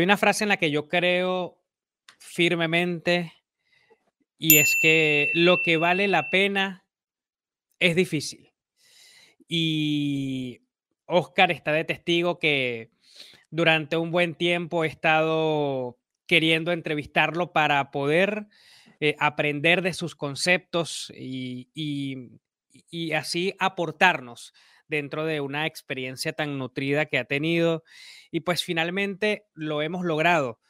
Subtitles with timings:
[0.00, 1.62] hay una frase en la que yo creo
[2.18, 3.34] firmemente
[4.38, 6.86] y es que lo que vale la pena
[7.78, 8.50] es difícil.
[9.46, 10.62] Y
[11.04, 12.90] Oscar está de testigo que
[13.50, 18.46] durante un buen tiempo he estado queriendo entrevistarlo para poder
[19.00, 24.54] eh, aprender de sus conceptos y, y, así aportarnos
[24.90, 27.84] dentro de una experiencia tan nutrida que ha tenido.
[28.30, 30.60] Y pues finalmente lo hemos logrado.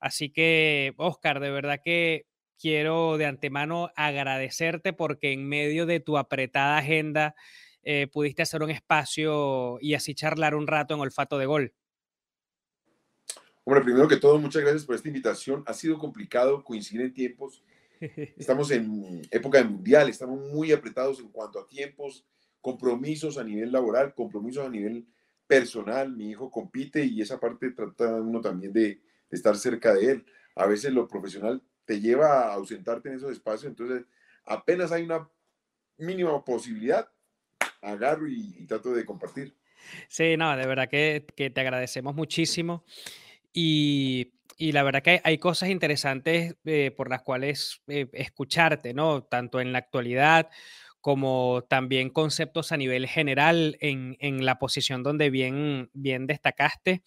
[0.00, 2.26] Así que, Oscar, de verdad que
[2.58, 7.34] quiero de antemano agradecerte porque en medio de tu apretada agenda
[7.82, 11.74] eh, pudiste hacer un espacio y así charlar un rato en olfato de gol.
[13.64, 15.64] Hombre, primero que todo, muchas gracias por esta invitación.
[15.66, 17.62] Ha sido complicado coincidir en tiempos.
[18.36, 22.26] Estamos en época de mundial, estamos muy apretados en cuanto a tiempos,
[22.60, 25.06] compromisos a nivel laboral, compromisos a nivel
[25.46, 26.10] personal.
[26.10, 30.26] Mi hijo compite y esa parte trata uno también de, estar cerca de él.
[30.54, 33.70] A veces lo profesional te lleva a ausentarte en esos espacios.
[33.70, 34.04] Entonces,
[34.44, 35.28] apenas hay una
[35.98, 37.08] mínima posibilidad,
[37.82, 39.56] agarro y, trato de compartir.
[40.08, 42.84] Sí, no, de verdad que, te agradecemos muchísimo.
[43.52, 49.24] Y, la verdad que hay, cosas interesantes eh, por las cuales eh, escucharte, ¿no?
[49.24, 50.50] Tanto en la actualidad
[51.06, 57.04] como también conceptos a nivel general en, la posición donde bien, bien destacaste.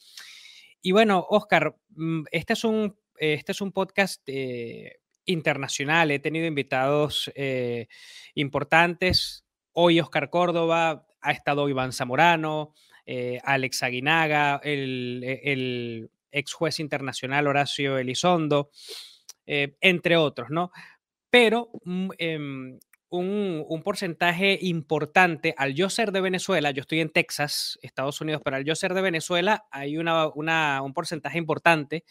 [0.81, 6.11] Y bueno, Oscar, mm, este es un este es un podcast eh, internacional.
[6.11, 7.89] He tenido invitados eh,
[8.36, 9.44] importantes.
[9.73, 12.73] Hoy Oscar Córdoba, ha estado Iván Zamorano,
[13.06, 18.72] eh, Alex Aguinaga, el, ex juez internacional Horacio Elizondo,
[19.45, 20.72] entre otros, ¿no?
[21.30, 21.69] Pero
[23.09, 28.57] un, porcentaje importante, al yo ser de Venezuela, yo estoy en Texas, Estados Unidos, pero
[28.57, 32.03] al yo ser de Venezuela hay un porcentaje importante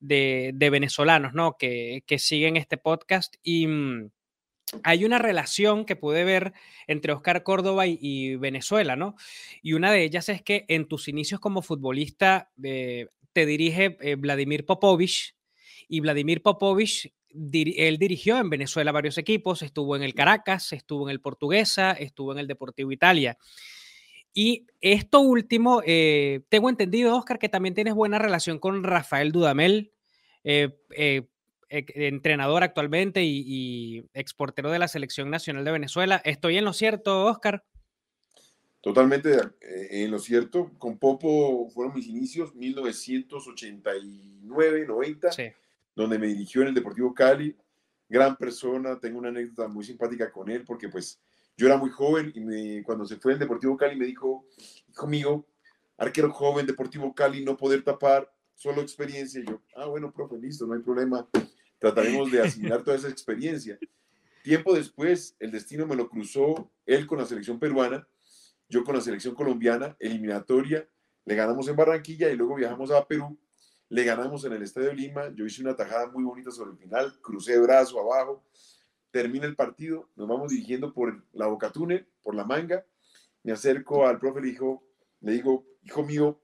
[0.00, 1.56] de, venezolanos, ¿no?
[1.58, 4.10] Que, siguen este podcast y mm,
[4.82, 6.52] hay una relación que pude ver
[6.86, 9.14] entre Oscar Córdoba y, Venezuela, ¿no?
[9.62, 14.16] Y una de ellas es que en tus inicios como futbolista eh, te dirige eh,
[14.16, 15.36] Vladimir Popovich
[15.88, 21.12] y Vladimir Popovich él dirigió en Venezuela varios equipos, estuvo en el Caracas, estuvo en
[21.12, 23.36] el Portuguesa, estuvo en el Deportivo Italia.
[24.38, 29.94] Y esto último, eh, tengo entendido, Oscar, que también tienes buena relación con Rafael Dudamel,
[30.44, 31.26] eh, eh,
[31.70, 36.20] entrenador actualmente y, exportero de la Selección Nacional de Venezuela.
[36.22, 37.64] ¿Estoy en lo cierto, Oscar?
[38.82, 39.38] Totalmente
[39.90, 40.70] en lo cierto.
[40.76, 45.30] Con Popo fueron mis inicios, 1989, 90,
[45.96, 47.56] donde me dirigió en el Deportivo Cali.
[48.08, 51.18] Gran persona, tengo una anécdota muy simpática con él porque pues
[51.56, 54.46] yo era muy joven y cuando se fue al Deportivo Cali me dijo,
[54.88, 55.46] hijo mío,
[55.96, 59.40] arquero joven, Deportivo Cali, no poder tapar, solo experiencia.
[59.40, 61.26] Y yo, ah, bueno, profe, listo, no hay problema.
[61.78, 63.78] Trataremos de asimilar toda esa experiencia.
[64.42, 68.06] Tiempo después, el destino me lo cruzó él con la selección peruana,
[68.68, 70.86] yo con la selección colombiana, eliminatoria,
[71.24, 73.36] le ganamos en Barranquilla y luego viajamos a Perú,
[73.88, 77.20] le ganamos en el Estadio Lima, yo hice una tajada muy bonita sobre el final,
[77.20, 78.44] crucé brazo abajo,
[79.10, 82.84] termina el partido, nos vamos dirigiendo por la Boca Túnel, por la manga,
[83.42, 84.82] me acerco al profe, le, dijo,
[85.20, 86.40] le digo, hijo mío,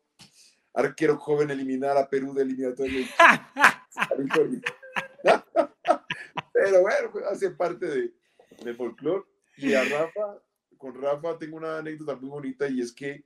[0.72, 3.06] arquero joven eliminar a Perú de eliminatoria.
[6.52, 8.14] Pero bueno, pues, hace parte de,
[8.62, 9.24] del folclore.
[9.56, 10.40] Y a Rafa,
[10.78, 13.24] con Rafa tengo una anécdota muy bonita y es que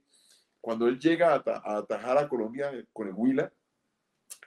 [0.61, 3.53] cuando él llega a, atajar a Colombia con el Huila,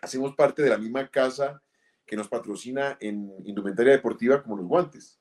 [0.01, 1.61] hacemos parte de la misma casa
[2.05, 5.19] que nos patrocina en indumentaria deportiva como los guantes,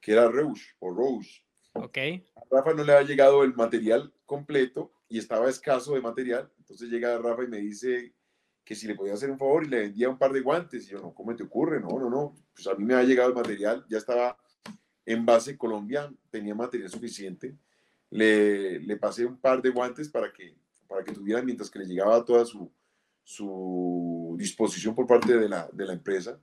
[0.00, 1.44] que era Rouge o Rouge.
[1.72, 1.98] Ok.
[2.36, 6.50] A Rafa no le ha llegado el material completo y estaba escaso de material.
[6.58, 8.14] Entonces llega Rafa y me dice
[8.64, 10.86] que si le podía hacer un favor y le vendía un par de guantes.
[10.86, 11.80] Y yo, no, ¿cómo te ocurre?
[11.80, 12.34] No, no, no.
[12.54, 14.36] Pues a mí me ha llegado el material, ya estaba
[15.04, 17.56] en base Colombia, tenía material suficiente.
[18.10, 20.56] Le, le pasé un par de guantes para que,
[20.86, 22.70] para que tuvieran mientras que le llegaba toda su,
[23.30, 26.40] su disposición por parte de la, de la empresa.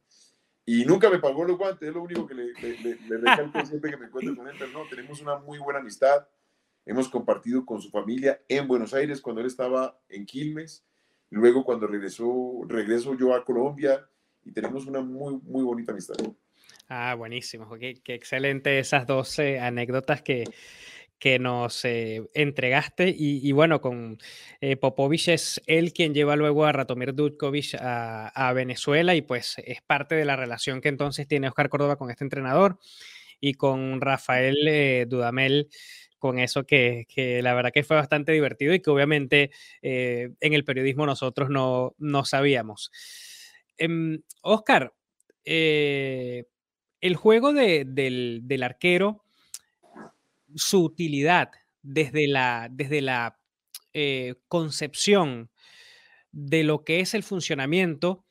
[0.66, 3.98] Y nunca me pagó los guantes, es lo único que le, le, recalco siempre que
[3.98, 6.26] me encuentro con él, pero no, tenemos una muy buena amistad,
[6.86, 10.86] hemos compartido con su familia en Buenos Aires cuando él estaba en Quilmes,
[11.30, 14.08] luego cuando regresó, regreso yo a Colombia
[14.46, 16.16] y tenemos una muy, muy bonita amistad.
[16.88, 20.46] Ah, buenísimo, qué, qué excelente esas dos anécdotas que,
[21.20, 23.14] que nos eh, entregaste.
[23.18, 24.18] Y, bueno, con
[24.62, 29.82] eh, Popovich es él quien lleva luego a Ratomir Dudkovic a, Venezuela y pues es
[29.82, 32.80] parte de la relación que entonces tiene Oscar Córdoba con este entrenador
[33.40, 35.70] y con Rafael eh, Dudamel
[36.18, 37.06] con eso que,
[37.44, 39.52] la verdad que fue bastante divertido y que obviamente
[39.84, 42.92] en el periodismo nosotros no, no sabíamos.
[44.42, 44.94] Oscar,
[45.46, 46.44] em,
[47.02, 49.24] el juego del, arquero,
[50.58, 51.50] su utilidad
[51.82, 53.40] desde la, desde la
[53.94, 55.50] eh, concepción
[56.32, 58.26] de lo que es el funcionamiento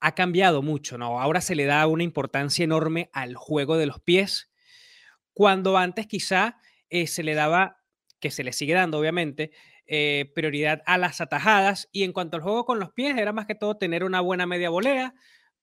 [0.00, 1.20] ha cambiado mucho, ¿no?
[1.20, 4.50] Ahora se le da una importancia enorme al juego de los pies,
[5.34, 6.58] cuando antes quizá
[6.90, 7.82] eh, se le daba,
[8.20, 9.50] que se le sigue dando obviamente,
[9.86, 13.46] eh, prioridad a las atajadas y en cuanto al juego con los pies era más
[13.46, 15.14] que todo tener una buena media volea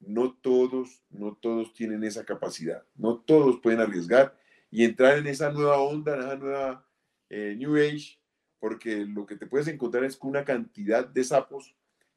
[0.00, 4.36] no todos, no todos tienen esa capacidad, no todos pueden arriesgar
[4.72, 6.88] y entrar en esa nueva onda, en esa nueva
[7.28, 8.18] eh, New Age,
[8.58, 11.76] porque lo que te puedes encontrar es con una cantidad de sapos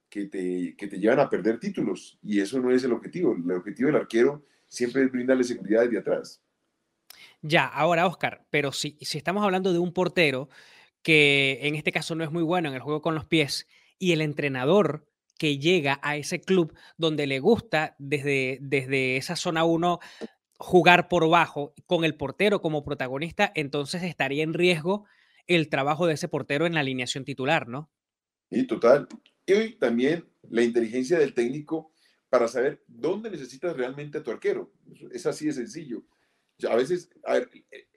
[0.10, 3.36] que te, que te llevan a perder títulos y eso no es el objetivo.
[3.36, 6.42] El objetivo del arquero siempre es brindarle seguridad desde atrás.
[7.42, 10.48] Ya, ahora Oscar, pero si, si estamos hablando de un portero
[11.02, 13.68] que en este caso no es muy bueno en el juego con los pies
[14.00, 15.06] y el entrenador
[15.38, 20.00] que llega a ese club donde le gusta desde, desde esa zona 1
[20.58, 25.06] jugar por bajo con el portero como protagonista, entonces estaría en riesgo
[25.48, 27.92] el trabajo de ese portero en la alineación titular, ¿no?
[28.50, 29.08] Y total.
[29.46, 31.92] Y también la inteligencia del técnico
[32.30, 34.74] para saber dónde necesitas realmente a tu arquero.
[35.12, 36.04] Es así de sencillo.
[36.70, 37.88] A veces, a ver, eh,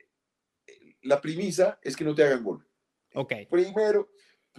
[0.67, 2.67] eh, la premisa es que no te hagan gol.
[3.15, 3.33] Ok.
[3.51, 4.11] Primero,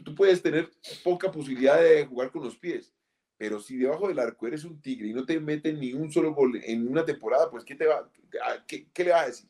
[0.03, 0.69] tú puedes tener
[1.03, 2.93] poca posibilidad de jugar con los pies,
[3.39, 6.35] pero si debajo del arco eres un tigre y no te meten ni un solo
[6.35, 8.07] gol en una temporada, pues ¿qué, te va,
[8.67, 9.49] qué, qué le vas a decir?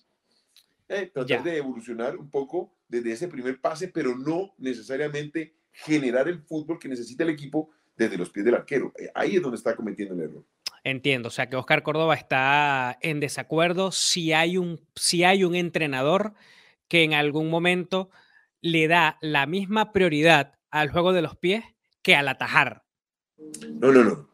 [0.88, 6.40] Eh, tratar de evolucionar un poco desde ese primer pase, pero no necesariamente generar el
[6.44, 8.94] fútbol que necesita el equipo desde los pies del arquero.
[9.16, 10.44] Ahí es donde está cometiendo el error.
[10.84, 15.56] Entiendo, o sea que Oscar Córdoba está en desacuerdo si hay un, si hay un
[15.56, 16.36] entrenador
[16.88, 18.12] que en algún momento
[18.62, 21.64] le da la misma prioridad al juego de los pies
[22.04, 22.84] que al atajar.
[23.72, 24.30] No, no, no.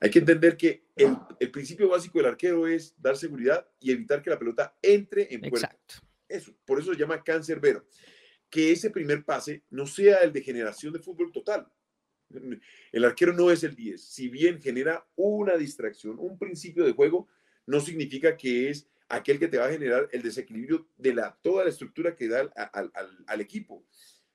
[0.00, 4.20] Hay que entender que el, el principio básico del arquero es dar seguridad y evitar
[4.20, 5.68] que la pelota entre en puerta.
[5.68, 5.94] Exacto.
[6.28, 7.86] Eso, por eso se llama cáncer vero.
[8.50, 11.68] Que ese primer pase no sea el de generación de fútbol total.
[12.92, 14.02] El arquero no es el 10.
[14.02, 17.28] Si bien genera una distracción, un principio de juego,
[17.66, 21.64] no significa que es aquel que te va a generar el desequilibrio de la, toda
[21.64, 22.50] la estructura que da
[23.26, 23.84] al, equipo.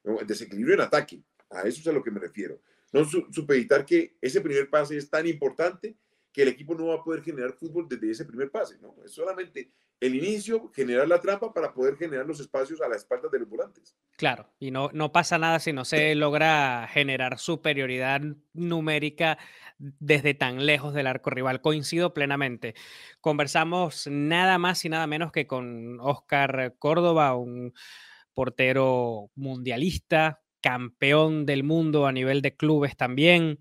[0.04, 1.24] El desequilibrio en ataque.
[1.50, 2.62] A eso es a lo que me refiero.
[2.98, 5.98] No supeditar que ese primer pase es tan importante
[6.32, 8.78] que el equipo no va a poder generar fútbol desde ese primer pase.
[8.80, 12.96] No, es solamente el inicio, generar la trampa para poder generar los espacios a la
[12.96, 13.96] espalda de los volantes.
[14.16, 18.22] Claro, y no, no pasa nada si no se logra generar superioridad
[18.54, 19.38] numérica
[19.78, 21.62] desde tan lejos del arco rival.
[21.62, 22.76] Coincido plenamente.
[23.22, 27.74] Conversamos nada más y nada menos que con Oscar Córdoba, un
[28.34, 33.60] portero mundialista, campeón del mundo a nivel de clubes también.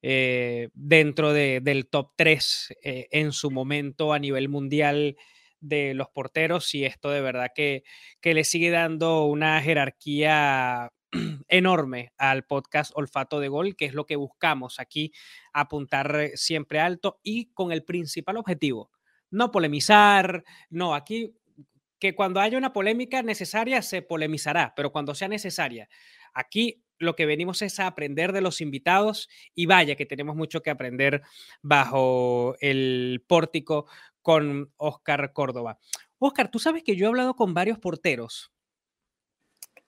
[0.00, 5.16] Eh, dentro del top 3 eh, en su momento a nivel mundial
[5.60, 7.82] de los porteros y esto de verdad que,
[8.20, 10.92] que le sigue dando una jerarquía
[11.48, 15.12] enorme al podcast Olfato de Gol, que es lo que buscamos aquí,
[15.52, 18.90] apuntar siempre alto y con el principal objetivo,
[19.30, 21.34] no polemizar, no, aquí
[21.98, 25.88] que cuando haya una polémica necesaria se polemizará, pero cuando sea necesaria,
[26.32, 30.62] aquí lo que venimos es a aprender de los invitados y vaya que tenemos mucho
[30.62, 31.22] que aprender
[31.62, 33.86] bajo el pórtico
[34.22, 35.78] con Oscar Córdoba.
[36.18, 38.52] Oscar, tú sabes que yo he hablado con varios porteros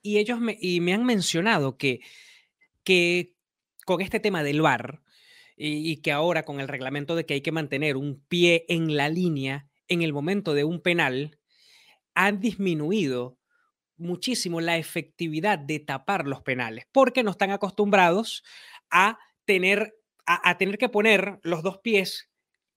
[0.02, 2.00] y ellos me, y me han mencionado que,
[2.84, 3.34] que
[3.84, 5.02] con este tema del VAR
[5.56, 8.96] y, y que ahora con el reglamento de que hay que mantener un pie en
[8.96, 11.39] la línea en el momento de un penal,
[12.14, 13.38] han disminuido
[14.00, 18.42] muchísimo la efectividad de tapar los penales, porque no están acostumbrados
[18.90, 19.94] a tener,
[20.26, 22.30] a, tener que poner los dos pies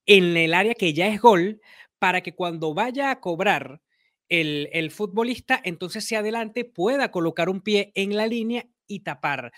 [0.06, 1.60] en el área que ya es gol
[1.98, 3.80] para que cuando vaya a cobrar
[4.28, 9.52] el, futbolista, entonces se adelante pueda colocar un pie en la línea y tapar.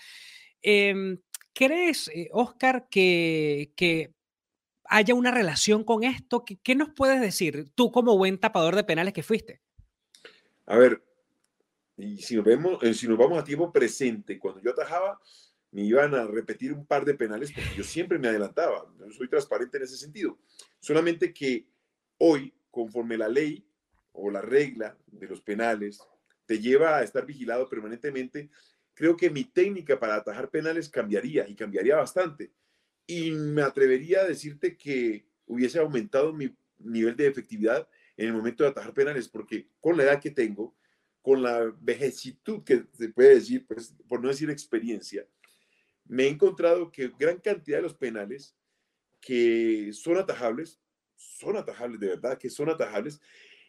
[0.61, 1.19] Em,
[1.53, 4.13] ¿Crees, eh, Oscar, que, que,
[4.89, 6.45] haya una relación con esto?
[6.45, 9.61] ¿Qué, ¿Qué, nos puedes decir tú como buen tapador de penales que fuiste?
[10.67, 11.01] A ver,
[11.95, 15.19] y si nos, vemos, eh, si nos vamos a tiempo presente, cuando yo atajaba,
[15.71, 18.85] me iban a repetir un par de penales porque yo siempre me adelantaba.
[18.99, 20.37] Yo soy transparente en ese sentido.
[20.79, 21.67] Solamente que
[22.17, 23.65] hoy, conforme la ley
[24.11, 25.99] o la regla de los penales
[26.45, 28.49] te lleva a estar vigilado permanentemente,
[28.93, 32.51] creo que mi técnica para atajar penales cambiaría y cambiaría bastante.
[33.05, 38.63] Y me atrevería a decirte que hubiese aumentado mi nivel de efectividad en el momento
[38.63, 40.75] de atajar penales, porque con la edad que tengo,
[41.21, 45.25] con la vejecitud que se puede decir, pues, por no decir experiencia,
[46.05, 48.55] me he encontrado que gran cantidad de los penales
[49.19, 50.79] que son atajables,
[51.15, 53.19] son atajables, de verdad que son atajables.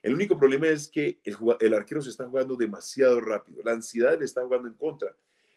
[0.03, 4.19] El único problema es que el, el arquero se está jugando demasiado rápido, la ansiedad
[4.19, 5.15] le está jugando en contra.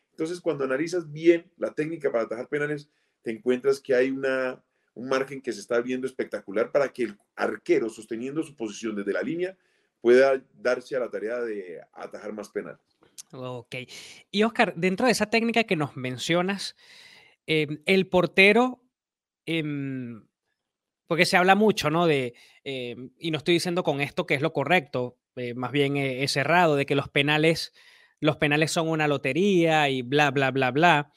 [0.10, 2.90] Entonces, cuando analizas bien la técnica para atajar penales,
[3.22, 4.62] te encuentras que hay una,
[4.94, 9.14] un margen que se está viendo espectacular para que el arquero, sosteniendo su posición desde
[9.14, 9.58] la línea,
[10.02, 12.80] pueda darse a la tarea de atajar más penal.
[13.32, 13.76] Ok.
[14.32, 16.76] Y Oscar, dentro de esa técnica que nos mencionas,
[17.46, 18.84] em, el portero,
[19.46, 20.28] em,
[21.08, 22.08] porque se habla mucho, ¿no?
[22.08, 22.34] De,
[22.64, 26.36] em, y no estoy diciendo con esto que es lo correcto, eh, más bien es
[26.36, 27.74] errado, de que los penales,
[28.20, 31.14] los penales son una lotería y bla, bla, bla, bla.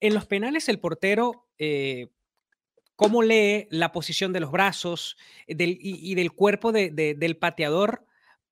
[0.00, 2.08] En los penales el portero eh,
[2.98, 8.04] cómo lee la posición de los brazos y, del cuerpo del pateador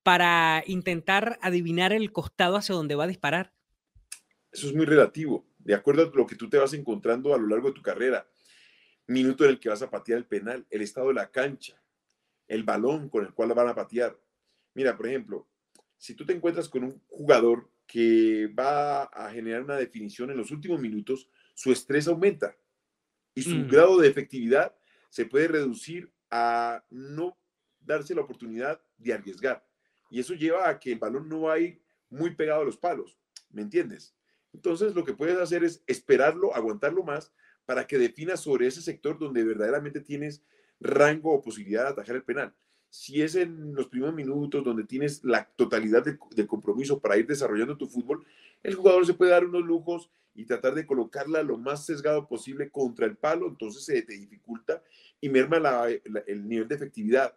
[0.03, 3.51] para intentar adivinar el costado hacia donde va a disparar?
[4.49, 7.45] Eso es muy relativo, de acuerdo a lo que tú te vas encontrando a lo
[7.45, 8.25] largo de tu carrera.
[9.07, 11.83] Minuto en el que vas a patear el penal, el estado de la cancha,
[12.47, 14.17] el balón con el cual van a patear.
[14.75, 15.49] Mira, por ejemplo,
[15.97, 20.51] si tú te encuentras con un jugador que va a generar una definición en los
[20.51, 22.55] últimos minutos, su estrés aumenta
[23.37, 23.67] y su mm.
[23.67, 24.75] grado de efectividad
[25.09, 27.37] se puede reducir a no
[27.79, 29.63] darse la oportunidad de arriesgar.
[30.09, 31.79] Y eso lleva a que el balón no va a ir
[32.09, 33.19] muy pegado a los palos,
[33.51, 34.15] ¿me entiendes?
[34.53, 37.31] Entonces lo que puedes hacer es esperarlo, aguantarlo más
[37.65, 40.43] para que definas sobre ese sector donde verdaderamente tienes
[40.79, 42.55] rango o posibilidad de atajar el penal.
[42.89, 47.77] Si es en los primeros minutos donde tienes la totalidad de, compromiso para ir desarrollando
[47.77, 48.25] tu fútbol,
[48.63, 52.69] el jugador se puede dar unos lujos y tratar de colocarla lo más sesgado posible
[52.69, 54.81] contra el palo, entonces se te dificulta
[55.19, 55.87] y merma
[56.27, 57.35] el nivel de efectividad.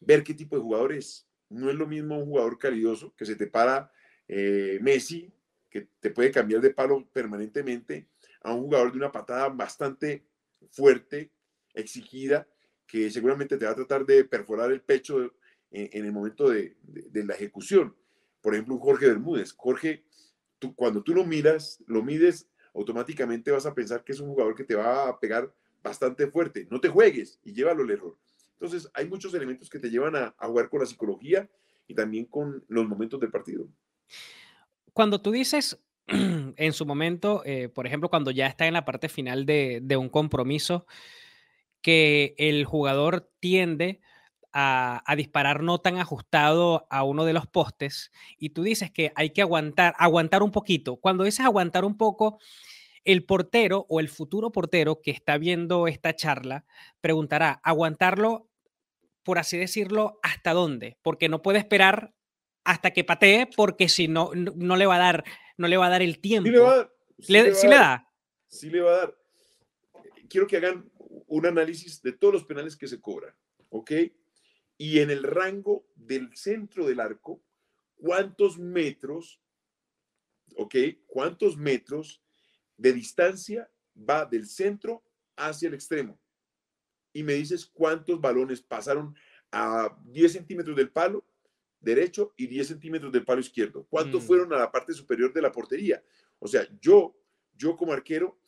[0.00, 1.28] Ver qué tipo de jugador es.
[1.50, 3.92] No es lo mismo un jugador calidoso que se te para
[4.26, 5.30] eh, Messi,
[5.70, 8.08] que te puede cambiar de palo permanentemente,
[8.42, 10.24] a un jugador de una patada bastante
[10.70, 11.30] fuerte,
[11.74, 12.46] exigida,
[12.88, 15.32] que seguramente te va a tratar de perforar el pecho
[15.70, 16.74] en, el momento de,
[17.12, 17.94] la ejecución.
[18.40, 19.52] Por ejemplo, Jorge Bermúdez.
[19.52, 20.04] Jorge,
[20.58, 24.54] tú, cuando tú lo miras, lo mides, automáticamente vas a pensar que es un jugador
[24.54, 25.52] que te va a pegar
[25.82, 26.66] bastante fuerte.
[26.70, 28.16] No te juegues y llévalo al error.
[28.60, 31.48] Entonces, hay muchos elementos que te llevan a, jugar con la psicología
[31.86, 33.68] y también con los momentos del partido.
[34.92, 35.78] Cuando tú dices
[36.08, 40.08] en su momento, eh, por ejemplo, cuando ya está en la parte final de, un
[40.08, 40.86] compromiso,
[41.82, 44.00] que el jugador tiende
[44.52, 49.12] a, a, disparar no tan ajustado a uno de los postes y tú dices que
[49.14, 50.96] hay que aguantar, aguantar un poquito.
[50.96, 52.38] Cuando dices aguantar un poco,
[53.04, 56.64] el portero o el futuro portero que está viendo esta charla
[57.00, 58.48] preguntará, ¿aguantarlo
[59.28, 62.14] por así decirlo, hasta dónde, porque no puede esperar
[62.64, 65.24] hasta que patee, porque si no, no, le va a dar,
[65.58, 66.48] no le va a dar el tiempo.
[66.48, 66.90] Sí le, va a dar.
[67.18, 67.32] Sí
[67.68, 68.08] le, da.
[68.48, 69.14] Sí le va a dar.
[70.30, 70.90] Quiero que hagan
[71.28, 73.34] un análisis de todos los penales que se cobran,
[73.70, 73.92] ¿ok?
[74.76, 77.42] Y en el rango del centro del arco,
[77.96, 79.40] ¿cuántos metros,
[80.56, 80.74] ¿ok?
[81.06, 82.22] ¿Cuántos metros
[82.76, 85.04] de distancia va del centro
[85.36, 86.18] hacia el extremo?
[87.12, 89.14] y me dices cuántos balones pasaron
[89.50, 91.24] a 10 centímetros del palo
[91.80, 93.86] derecho y 10 centímetros del palo izquierdo.
[93.90, 94.26] ¿Cuántos mm.
[94.26, 96.02] fueron a la parte superior de la portería?
[96.38, 97.16] O sea, yo,
[97.56, 98.38] yo como arquero,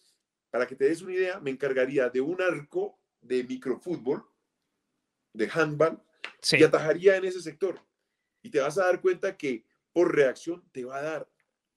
[0.51, 4.25] para que te des una idea, me encargaría de un arco de microfútbol,
[5.33, 6.03] de handball,
[6.53, 7.81] y atajaría en ese sector.
[8.43, 11.29] Y te vas a dar cuenta que por reacción te va a dar,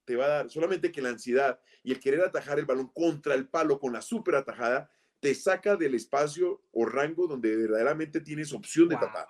[0.05, 0.49] te va a dar.
[0.49, 4.01] Solamente que la ansiedad y el querer atajar el balón contra el palo con la
[4.01, 4.89] súper atajada
[5.19, 9.27] te saca del espacio o rango donde verdaderamente tienes opción de tapar.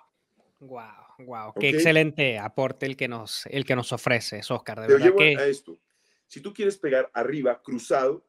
[0.60, 0.80] Wow.
[1.18, 1.52] wow.
[1.58, 4.80] Qué excelente aporte el que nos, el que nos ofrece, Oscar.
[4.80, 5.78] De Te llevo a esto.
[6.26, 8.24] Si tú quieres pegar arriba, cruzado,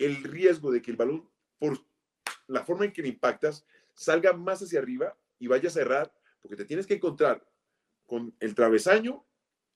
[0.00, 1.28] el riesgo de que el balón,
[1.58, 1.78] por
[2.48, 3.64] la forma en que le impactas,
[3.94, 7.46] salga más hacia arriba y vaya a cerrar, porque te tienes que encontrar
[8.06, 9.24] con el travesaño,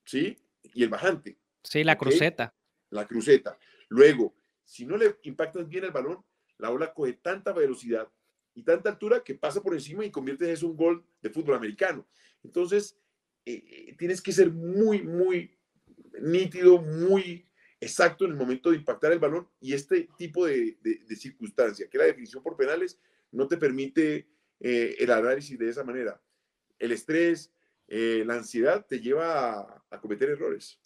[0.05, 0.37] ¿sí?
[0.73, 1.39] Y el bajante.
[1.63, 2.55] Sí, la cruceta.
[2.91, 3.59] La cruceta.
[3.89, 6.25] Luego, si no le impactas bien el balón,
[6.59, 8.09] la ola coge tanta velocidad
[8.55, 11.57] y tanta altura que pasa por encima y convierte eso en un gol de fútbol
[11.57, 12.07] americano.
[12.43, 12.99] Entonces,
[13.45, 15.59] eh, eh, tienes que ser muy, muy
[16.21, 17.47] nítido, muy
[17.85, 20.77] exacto en el momento de impactar el balón y este tipo de,
[21.17, 22.99] circunstancia, que la definición por penales,
[23.31, 24.29] no te permite
[24.61, 26.21] eh, el análisis de esa manera.
[26.79, 27.53] El estrés,
[27.87, 30.81] la ansiedad te lleva a, a cometer errores.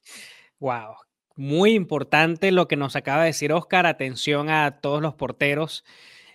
[0.59, 0.97] Wow,
[1.37, 3.87] muy importante lo que nos acaba de decir Oscar.
[3.87, 5.85] Atención a todos los porteros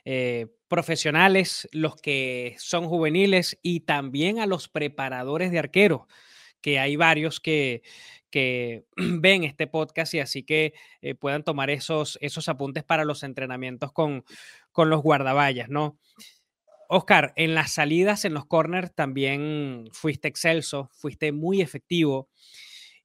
[0.06, 6.08] eh, profesionales, los que son juveniles y también a los preparadores de arqueros,
[6.62, 7.84] que hay varios que,
[8.34, 10.74] que ven este podcast y así que
[11.04, 14.26] eh, puedan tomar esos, esos apuntes para los entrenamientos con,
[14.72, 16.00] con los guardaballas, ¿no?
[16.90, 22.28] Oscar, en las salidas, en los corners, también fuiste excelso, fuiste muy efectivo.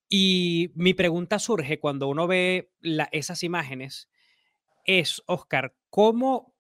[0.09, 2.71] Y mi pregunta surge cuando uno ve
[3.13, 4.09] esas imágenes,
[4.87, 6.55] es, Oscar, ¿cómo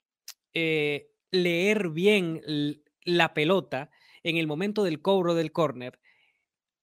[0.52, 2.42] eh, leer bien
[3.02, 3.88] la pelota
[4.22, 5.98] en el momento del cobro del córner?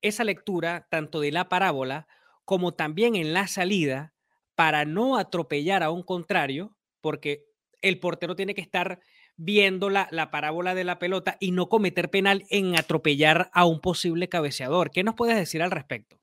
[0.05, 2.07] Esa lectura, tanto de la parábola
[2.43, 4.13] como también en la salida,
[4.53, 7.47] para no atropellar a un contrario, porque
[7.81, 8.99] el portero tiene que estar
[9.35, 13.81] viendo la, la, parábola de la pelota y no cometer penal en atropellar a un
[13.81, 14.91] posible cabeceador.
[14.91, 16.19] ¿Qué nos puedes decir al respecto?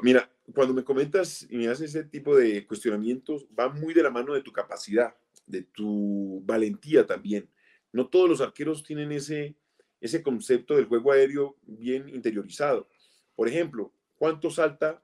[0.00, 4.10] Mira, cuando me comentas y me haces ese tipo de cuestionamientos, va muy de la
[4.10, 5.14] mano de tu capacidad,
[5.46, 7.50] de tu valentía también.
[7.92, 9.56] No todos los arqueros tienen ese,
[10.02, 12.88] ese concepto del juego aéreo bien interiorizado.
[13.34, 15.02] Por ejemplo, ¿cuánto salta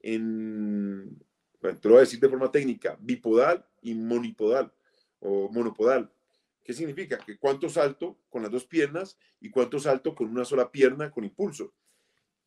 [0.00, 1.16] en,
[1.60, 4.72] te lo voy a decir de forma técnica, bipodal y monipodal
[5.20, 6.10] o monopodal?
[6.64, 7.18] ¿Qué significa?
[7.18, 11.24] Que cuánto salto con las dos piernas y cuánto salto con una sola pierna con
[11.24, 11.72] impulso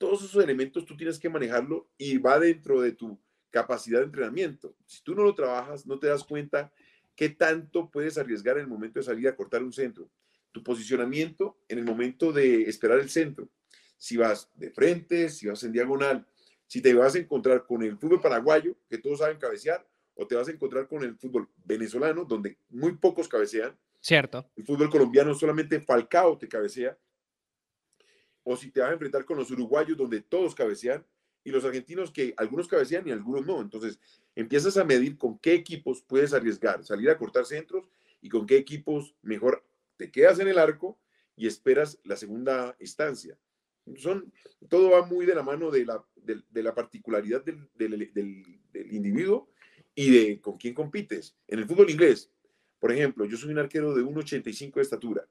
[0.02, 3.20] todos esos elementos tú tienes que manejarlo y va dentro de tu
[3.52, 4.76] capacidad de entrenamiento.
[4.88, 6.74] Si tú no lo trabajas, no te das cuenta
[7.16, 10.10] qué tanto puedes arriesgar en el momento de salir a cortar un centro.
[10.52, 13.50] Tu posicionamiento en el momento de esperar el centro.
[13.98, 16.26] Si vas de frente, si vas en diagonal,
[16.68, 20.36] si te vas a encontrar con el fútbol paraguayo, que todos saben cabecear, o te
[20.36, 23.78] vas a encontrar con el fútbol venezolano, donde muy pocos cabecean.
[24.00, 24.50] Cierto.
[24.56, 26.98] El fútbol colombiano solamente Falcao te cabecea
[28.44, 31.06] o si te vas a enfrentar con los uruguayos donde todos cabecean
[31.44, 33.62] y los argentinos que algunos cabecean y algunos no.
[33.62, 34.00] Entonces
[34.36, 37.88] empiezas a medir con qué equipos puedes arriesgar, salir a cortar centros
[38.22, 39.64] y con qué equipos mejor
[40.02, 41.00] te quedas en el arco
[41.36, 43.38] y esperas la segunda instancia.
[43.98, 44.34] Son,
[44.68, 48.62] todo va muy de la mano de la, de, la particularidad del, del,
[48.92, 49.50] individuo
[49.94, 51.36] y de con quién compites.
[51.48, 52.32] En el fútbol inglés,
[52.80, 55.28] por ejemplo, yo soy un arquero de 1,85 de estatura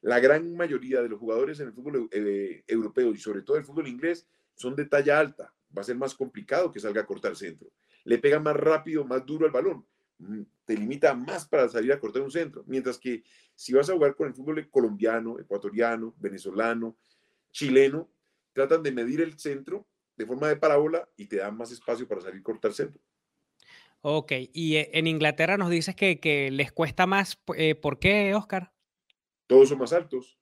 [0.00, 3.64] la gran mayoría de los jugadores en el fútbol eh, europeo y sobre todo el
[3.64, 5.52] fútbol inglés son de talla alta.
[5.76, 7.68] Va a ser más complicado que salga a cortar centro.
[8.04, 9.84] Le pega más rápido, más duro al balón.
[10.18, 12.64] Mm, te limita más para salir a cortar un centro.
[12.66, 13.22] Mientras que
[13.54, 16.96] si vas a jugar con el fútbol colombiano, ecuatoriano, venezolano,
[17.50, 18.10] chileno,
[18.52, 22.20] tratan de medir el centro de forma de parábola y te dan más espacio para
[22.20, 23.00] salir a cortar centro.
[24.00, 27.38] Ok, y eh, en Inglaterra nos dices que, les cuesta más.
[27.56, 28.72] Eh, ¿Por qué, Oscar?
[29.48, 30.38] todos son más altos.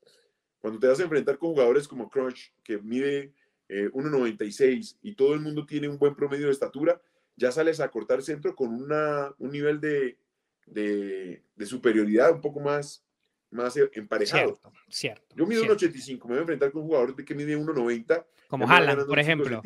[0.59, 3.33] Cuando te vas a enfrentar con jugadores como Crunch, que mide
[3.69, 7.01] 1,96 eh, y todo el mundo tiene un buen promedio de estatura,
[7.37, 10.19] ya sales a cortar centro con una, un nivel de,
[10.67, 13.05] de, superioridad un poco más,
[13.51, 14.59] más eh, emparejado.
[14.89, 18.27] Cierto, Yo mido 1,85, me voy a enfrentar con un jugador que mide 1,90.
[18.49, 19.63] Como Haaland, por ejemplo.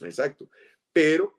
[0.00, 0.48] Exacto.
[0.92, 1.38] Pero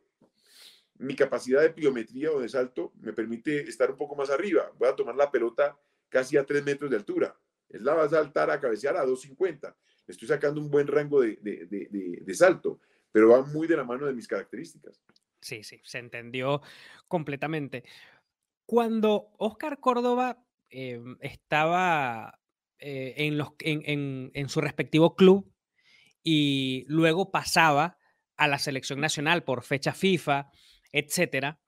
[0.99, 4.71] mi capacidad de pliometría o de salto me permite estar un poco más arriba.
[4.77, 5.77] Voy a tomar la pelota
[6.09, 7.35] casi a 3 metros de altura.
[7.69, 9.75] Es la va a saltar a cabecear a 2.50.
[10.07, 14.13] Estoy sacando un buen rango de, de, salto, pero va muy de la mano de
[14.13, 14.99] mis características.
[15.41, 16.61] Sí, sí, se entendió
[17.07, 17.83] completamente.
[18.65, 22.39] Cuando Oscar Córdoba em, estaba
[22.79, 25.51] eh, en, su respectivo club
[26.23, 27.97] y luego pasaba
[28.37, 30.49] a la selección nacional por fecha FIFA,
[30.91, 31.59] etcétera,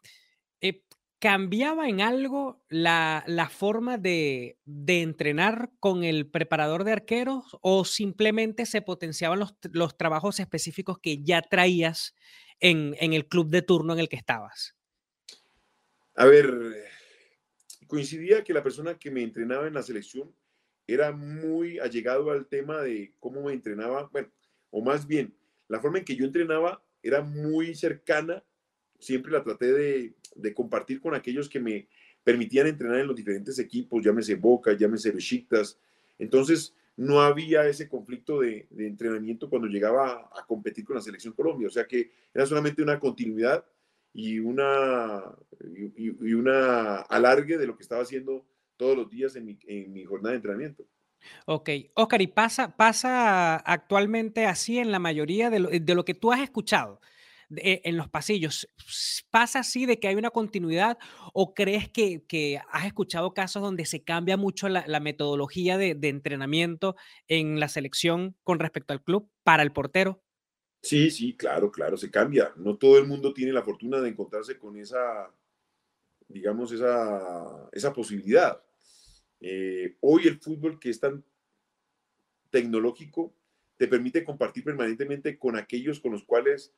[1.21, 4.57] ¿Cambiaba en algo la, forma de,
[4.88, 11.43] entrenar con el preparador de arqueros o simplemente se potenciaban los, trabajos específicos que ya
[11.43, 12.15] traías
[12.62, 14.76] en, el club de turno en el que estabas?
[16.15, 16.50] A ver,
[17.88, 20.34] coincidía que la persona que me entrenaba en la selección
[20.88, 24.30] era muy allegado al tema de cómo me entrenaba, bueno,
[24.69, 25.36] o más bien,
[25.67, 28.43] la forma en que yo entrenaba era muy cercana,
[29.00, 31.88] siempre la traté de, de compartir con aquellos que me
[32.24, 35.80] permitían entrenar en los diferentes equipos, llámese Boca, llámese Besiktas.
[36.19, 41.68] Entonces, no había ese conflicto de, entrenamiento cuando llegaba a, competir con la selección Colombia.
[41.68, 43.66] O sea que era solamente una continuidad
[44.14, 45.24] y una,
[45.98, 48.46] y, una alargue de lo que estaba haciendo
[48.78, 50.86] todos los días en mi, en mi jornada de entrenamiento.
[51.48, 56.14] Ok, Oscar, ¿y pasa, pasa actualmente así en la mayoría de lo, de lo que
[56.14, 57.02] tú has escuchado?
[57.58, 58.68] Eh, en los pasillos,
[59.30, 60.98] ¿pasa así de que hay una continuidad
[61.34, 66.10] o crees que, que has escuchado casos donde se cambia mucho la, metodología de, de,
[66.10, 66.96] entrenamiento
[67.28, 70.24] en la selección con respecto al club para el portero?
[70.82, 72.54] Sí, sí, claro, claro, se cambia.
[72.56, 75.30] No todo el mundo tiene la fortuna de encontrarse con esa,
[76.28, 78.64] digamos, esa, esa posibilidad.
[79.42, 81.24] Eh, hoy el fútbol que es tan
[82.50, 83.34] tecnológico
[83.78, 86.74] te permite compartir permanentemente con aquellos con los cuales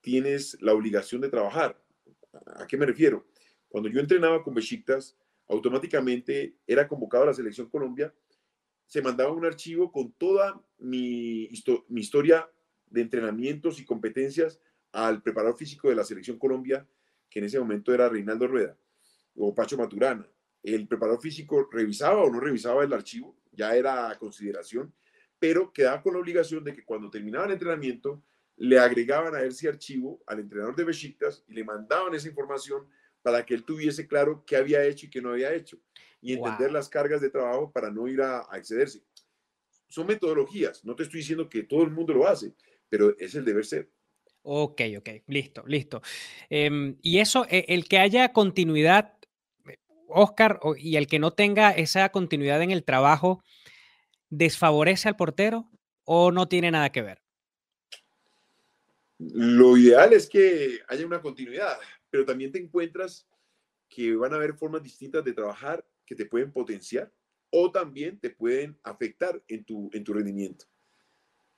[0.00, 1.80] tienes la obligación de trabajar.
[2.56, 3.26] ¿A qué me refiero?
[3.68, 5.16] Cuando yo entrenaba con Besiktas,
[5.48, 8.14] automáticamente era convocado a la selección Colombia,
[8.86, 11.44] se mandaba un archivo con toda mi,
[11.90, 12.50] historia
[12.86, 14.60] de entrenamientos y competencias
[14.92, 16.88] al preparador físico de la selección Colombia,
[17.28, 18.76] que en ese momento era Reinaldo Rueda
[19.36, 20.28] o Pacho Maturana
[20.62, 24.92] el preparador físico revisaba o no revisaba el archivo, ya era a consideración,
[25.38, 28.22] pero quedaba con la obligación de que cuando terminaba el entrenamiento
[28.60, 32.86] le agregaban a ese archivo al entrenador de Besiktas y le mandaban esa información
[33.22, 35.78] para que él tuviese claro qué había hecho y qué no había hecho
[36.20, 36.74] y entender wow.
[36.74, 39.02] las cargas de trabajo para no ir a, a, excederse.
[39.88, 42.54] Son metodologías, no te estoy diciendo que todo el mundo lo hace,
[42.88, 43.90] pero es el deber ser.
[44.42, 46.02] Ok, ok, listo, listo.
[46.48, 49.14] Eh, y eso, e, el que haya continuidad
[50.10, 53.42] Oscar, y el que no tenga esa continuidad en el trabajo,
[54.28, 55.70] ¿desfavorece al portero
[56.04, 57.22] o no tiene nada que ver?
[59.20, 61.78] Lo ideal es que haya una continuidad,
[62.08, 63.28] pero también te encuentras
[63.86, 67.12] que van a haber formas distintas de trabajar que te pueden potenciar
[67.50, 70.64] o también te pueden afectar en tu, en tu rendimiento.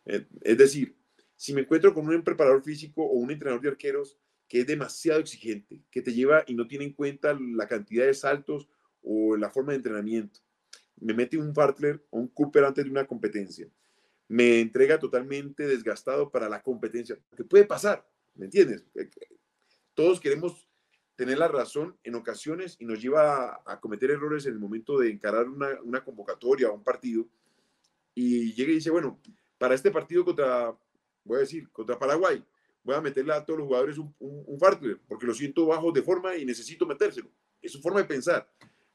[0.07, 0.96] Eh, es decir,
[1.37, 5.20] si me encuentro con un preparador físico o un entrenador de arqueros que es demasiado
[5.20, 8.68] exigente, que te lleva y no tiene en cuenta la cantidad de saltos
[9.03, 10.40] o la forma de entrenamiento.
[10.96, 13.68] Me mete un Fartler o un Cooper antes de una competencia.
[14.28, 17.18] Me entrega totalmente desgastado para la competencia.
[17.37, 18.85] Que puede pasar, ¿me entiendes?
[18.94, 19.11] Eh,
[19.94, 20.66] todos queremos
[21.16, 25.11] tener la razón en ocasiones y nos lleva a, cometer errores en el momento de
[25.11, 27.26] encarar una, convocatoria o un partido.
[28.14, 29.20] Y llega y dice, bueno,
[29.58, 30.76] para este partido contra,
[31.24, 32.42] voy a decir, contra Paraguay,
[32.82, 34.58] voy a meterle a todos los jugadores un, un, un
[35.06, 37.30] porque lo siento bajo de forma y necesito metérselo.
[37.61, 38.50] Es su forma de pensar.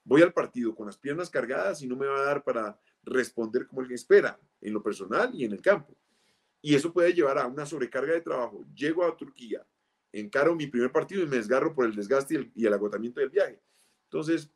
[0.07, 3.67] Voy al partido con las piernas cargadas y no me va a dar para responder
[3.67, 5.93] como él espera, en lo personal y en el campo.
[6.61, 8.65] Y eso puede llevar a una sobrecarga de trabajo.
[8.73, 9.67] Llego a Turquía,
[10.13, 13.59] encaro mi primer partido y me desgarro por el desgaste y el, agotamiento del viaje.
[14.05, 14.49] Entonces,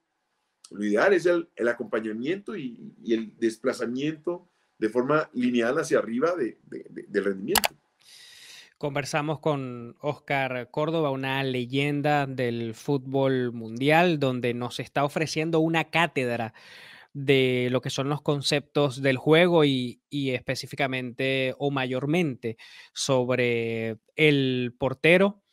[0.69, 6.59] lo ideal es el, el acompañamiento y, el desplazamiento de forma lineal hacia arriba de,
[6.65, 7.70] del rendimiento.
[8.81, 16.55] Conversamos con Oscar Córdoba, una leyenda del fútbol mundial, donde nos está ofreciendo una cátedra
[17.13, 22.57] de lo que son los conceptos del juego y, específicamente o mayormente
[22.91, 25.43] sobre el portero.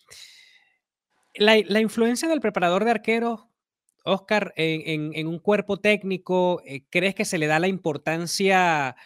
[1.34, 3.42] La, influencia del preparador de arqueros,
[4.06, 8.96] Oscar, en un cuerpo técnico, eh, ¿crees que se le da la importancia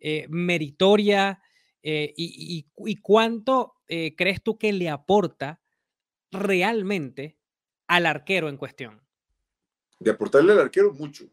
[0.00, 1.42] eh, meritoria?
[1.88, 2.66] Eh, y,
[3.00, 5.60] cuánto eh, crees tú que le aporta
[6.32, 7.38] realmente
[7.86, 9.00] al arquero en cuestión?
[10.00, 11.30] De aportarle al arquero mucho.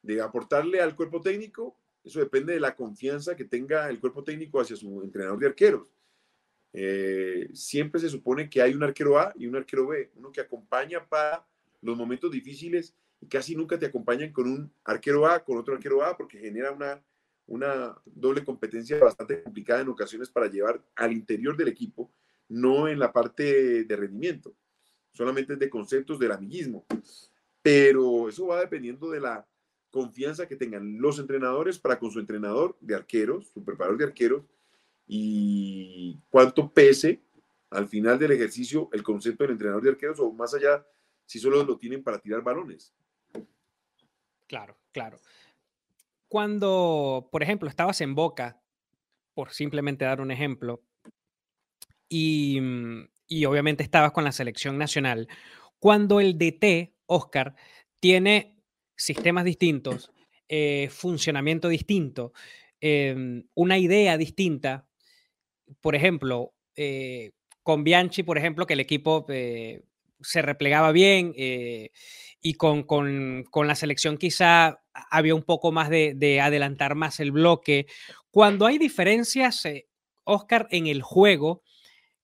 [0.00, 4.58] De aportarle al cuerpo técnico, eso depende de la confianza que tenga el cuerpo técnico
[4.58, 5.86] hacia su entrenador de arqueros.
[6.72, 10.40] Eh, siempre se supone que hay un arquero A y un arquero B, uno que
[10.40, 11.46] acompaña para
[11.82, 16.02] los momentos difíciles y casi nunca te acompañan con un arquero A, con otro arquero
[16.02, 17.04] A, porque genera una
[17.46, 22.12] una doble competencia bastante complicada en ocasiones para llevar al interior del equipo,
[22.48, 24.54] no en la parte de rendimiento,
[25.12, 26.86] solamente de conceptos del amiguismo.
[27.62, 29.46] Pero eso va dependiendo de la
[29.90, 34.44] confianza que tengan los entrenadores para con su entrenador de arqueros, su preparador de arqueros,
[35.06, 37.22] y cuánto pese
[37.70, 40.84] al final del ejercicio el concepto del entrenador de arqueros o más allá
[41.26, 42.94] si solo lo tienen para tirar balones.
[44.46, 45.18] Claro, claro
[46.34, 48.60] cuando, por ejemplo, estabas en Boca,
[49.34, 50.82] por simplemente dar un ejemplo,
[52.08, 53.04] y, mm,
[53.46, 55.28] obviamente estabas con la selección nacional,
[55.78, 57.54] cuando el DT, Oscar,
[58.00, 58.56] tiene
[58.96, 60.10] sistemas distintos,
[60.48, 62.32] eh, funcionamiento distinto,
[62.80, 64.88] em, una idea distinta.
[65.80, 67.30] Por ejemplo, eh,
[67.62, 69.24] con Bianchi, por ejemplo, que el equipo
[70.24, 76.14] se replegaba bien y con, con, con, la selección quizá había un poco más de,
[76.14, 77.86] de, adelantar más el bloque.
[78.30, 79.64] Cuando hay diferencias,
[80.24, 81.62] Oscar, en el juego,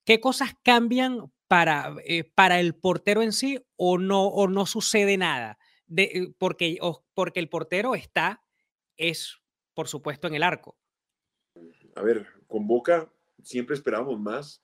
[0.04, 5.16] ¿qué cosas cambian para, eh, para el portero en sí o no, o no sucede
[5.16, 5.58] nada?
[5.86, 6.78] De, eh, porque,
[7.14, 8.42] porque el portero está,
[8.96, 9.40] es,
[9.74, 10.76] por supuesto, en el arco.
[11.96, 14.62] A ver, con Boca siempre esperábamos más,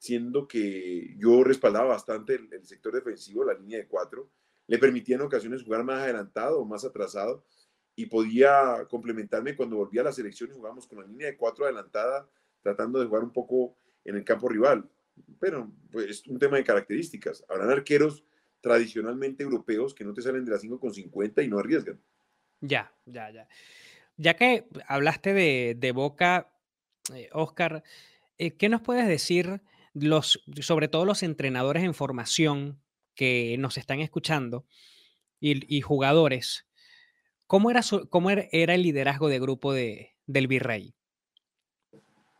[0.00, 4.30] siendo que yo respaldaba bastante el, sector defensivo, la línea de cuatro,
[4.66, 7.44] le permitía en ocasiones jugar más adelantado o más atrasado
[7.94, 11.64] y podía complementarme cuando volvía a la selección y jugamos con la línea de cuatro
[11.64, 12.28] adelantada,
[12.62, 14.88] tratando de jugar un poco en el campo rival
[15.38, 17.44] pero pues, es un tema de características.
[17.48, 18.24] Habrán arqueros
[18.60, 22.00] tradicionalmente europeos que no te salen de las 5,50 y no arriesgan.
[22.60, 23.48] Ya, ya, ya.
[24.16, 26.52] Ya que hablaste de, Boca,
[27.14, 27.82] eh, Oscar,
[28.36, 29.62] eh, ¿qué nos puedes decir
[29.94, 32.80] los, sobre todo los entrenadores en formación
[33.14, 34.66] que nos están escuchando
[35.40, 36.66] y, jugadores?
[37.46, 40.94] ¿Cómo era, cómo era el liderazgo de grupo de, del Virrey?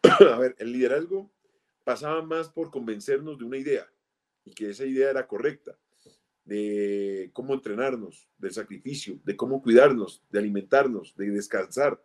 [0.03, 1.31] A ver, el liderazgo
[1.85, 3.91] pasaba más por convencernos de una idea
[4.45, 5.77] y que esa idea era correcta,
[6.45, 12.03] de cómo entrenarnos, del sacrificio, de cómo cuidarnos, de alimentarnos, de descansar.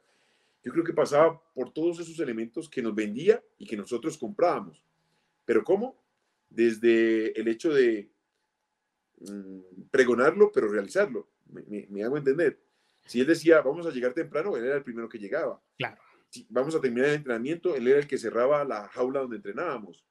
[0.64, 4.84] Yo creo que pasaba por todos esos elementos que nos vendía y que nosotros comprábamos.
[5.46, 6.04] ¿Pero cómo?
[6.50, 8.12] Desde el hecho de
[9.20, 11.30] mm, pregonarlo, pero realizarlo.
[11.46, 12.60] Me, me, hago entender.
[13.06, 15.62] Si él decía, vamos a llegar temprano, él era el primero que llegaba.
[15.78, 15.98] Claro
[16.50, 20.04] vamos a terminar el entrenamiento, él era el que cerraba la jaula donde entrenábamos.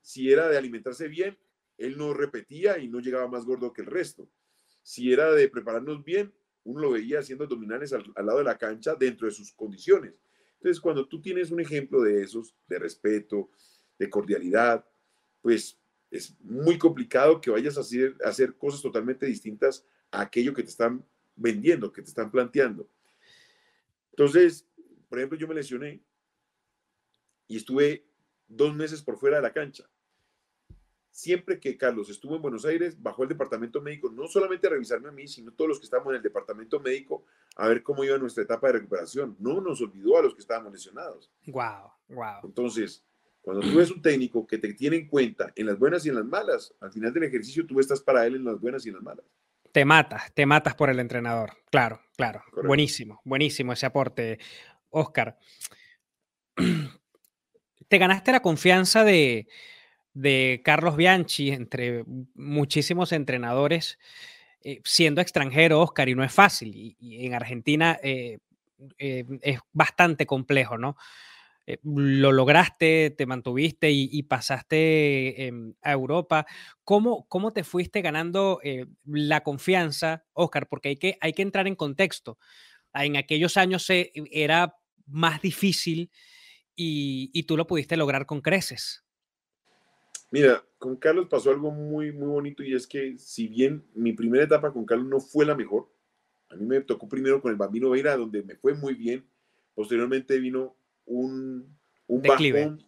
[0.00, 1.38] Si era de alimentarse bien,
[1.78, 4.28] él no repetía y no llegaba más gordo que el resto.
[4.82, 6.32] Si era de prepararnos bien,
[6.64, 10.14] uno lo veía haciendo abdominales al, lado de la cancha dentro de sus condiciones.
[10.54, 13.50] Entonces, cuando tú tienes un ejemplo de esos, de respeto,
[13.98, 14.84] de cordialidad,
[15.42, 15.78] pues
[16.10, 20.62] es muy complicado que vayas a hacer, a hacer cosas totalmente distintas a aquello que
[20.62, 21.04] te están
[21.36, 22.88] vendiendo, que te están planteando.
[24.10, 24.66] Entonces,
[25.08, 26.00] por ejemplo, yo me lesioné
[27.48, 28.06] y estuve
[28.46, 29.88] dos meses por fuera de la cancha.
[31.10, 35.08] Siempre que Carlos estuvo en Buenos Aires, bajó el departamento médico, no solamente a revisarme
[35.08, 37.24] a mí, sino todos los que estábamos en el departamento médico
[37.56, 39.36] a ver cómo iba nuestra etapa de recuperación.
[39.38, 41.30] No nos olvidó a los que estábamos lesionados.
[41.46, 42.40] Wow, wow.
[42.42, 43.04] Entonces,
[43.44, 46.14] cuando tú ves un técnico que te tiene en cuenta en las buenas y en
[46.14, 48.94] las malas, al final del ejercicio tú estás para él en las buenas y en
[48.94, 49.26] las malas.
[49.70, 51.50] Te matas, te matas por el entrenador.
[51.70, 52.42] Claro, claro.
[52.64, 54.38] Buenísimo, buenísimo ese aporte.
[54.88, 55.36] Oscar,
[57.88, 59.46] te ganaste la confianza de,
[60.64, 62.04] Carlos Bianchi entre
[62.34, 63.98] muchísimos entrenadores,
[64.62, 66.72] eh, siendo extranjero, Oscar, y no es fácil.
[66.74, 68.38] Y, en Argentina eh,
[68.96, 70.96] eh, es bastante complejo, ¿no?
[71.82, 76.46] Lo lograste, te mantuviste y, pasaste em, a Europa.
[76.84, 78.60] ¿Cómo, ¿Cómo, te fuiste ganando
[79.04, 80.68] la confianza, Oscar?
[80.68, 82.38] Porque hay que, hay que entrar en contexto.
[82.92, 86.10] En aquellos años era más difícil
[86.76, 89.04] y, tú lo pudiste lograr con creces.
[90.30, 94.44] Mira, con Carlos pasó algo muy, muy bonito y es que si bien mi primera
[94.44, 95.88] etapa con Carlos no fue la mejor,
[96.48, 99.28] a mí me tocó primero con el Bambino Veira, donde me fue muy bien.
[99.74, 102.84] Posteriormente vino un, un bajón,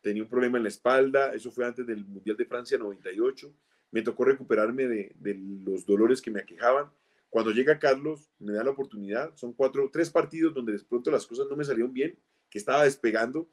[0.00, 3.52] tenía un problema en la espalda, eso fue antes del Mundial de Francia 98.
[3.92, 6.90] Me tocó recuperarme de, de los dolores que me aquejaban.
[7.28, 11.26] Cuando llega Carlos, me da la oportunidad, son cuatro, tres partidos donde de pronto las
[11.26, 13.48] cosas no me salieron bien, que estaba despegando,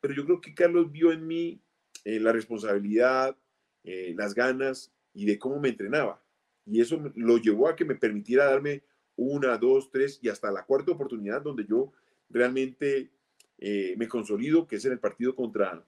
[0.00, 1.62] pero yo creo que Carlos vio en mí
[2.04, 3.36] eh, la responsabilidad,
[3.84, 6.22] eh, las ganas y de cómo me entrenaba.
[6.64, 8.82] Y eso lo llevó a que me permitiera darme
[9.16, 11.92] una, dos, tres y hasta la cuarta oportunidad donde yo
[12.32, 13.10] realmente
[13.58, 15.84] eh, me consolido, que es en el partido contra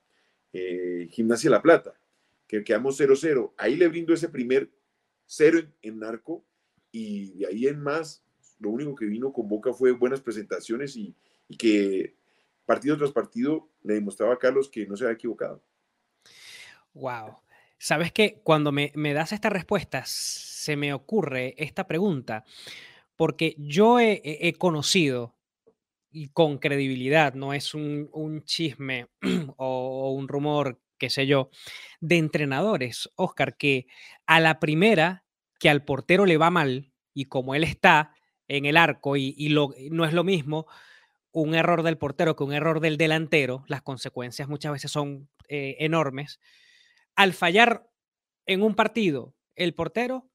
[1.10, 1.98] Gimnasia La Plata,
[2.46, 3.54] que quedamos 0-0.
[3.56, 4.70] Ahí le brindo ese primer
[5.26, 6.44] cero en, narco
[6.92, 8.22] y de ahí en más,
[8.58, 11.14] lo único que vino con Boca fue buenas presentaciones y,
[11.58, 12.16] que
[12.66, 15.62] partido tras partido le demostraba a Carlos que no se había equivocado.
[16.94, 17.38] Wow.
[17.78, 22.44] Sabes que cuando me, das esta respuesta, se me ocurre esta pregunta,
[23.16, 25.33] porque yo he, conocido
[26.14, 29.08] y con credibilidad, no es un, chisme
[29.56, 31.50] o, un rumor, qué sé yo,
[32.00, 33.88] de entrenadores, Oscar, que
[34.26, 35.24] a la primera
[35.58, 38.14] que al portero le va mal y como él está
[38.46, 39.34] en el arco y,
[39.90, 40.66] no es lo mismo
[41.32, 45.76] un error del portero que un error del delantero, las consecuencias muchas veces son eh,
[45.80, 46.38] enormes.
[47.16, 47.90] Al fallar
[48.46, 50.30] en un partido el portero,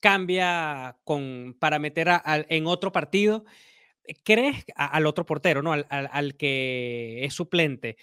[0.00, 3.44] cambia con, para meter en otro partido.
[4.22, 5.72] ¿Crees al otro portero, ¿no?
[5.72, 7.96] Al, que es suplente?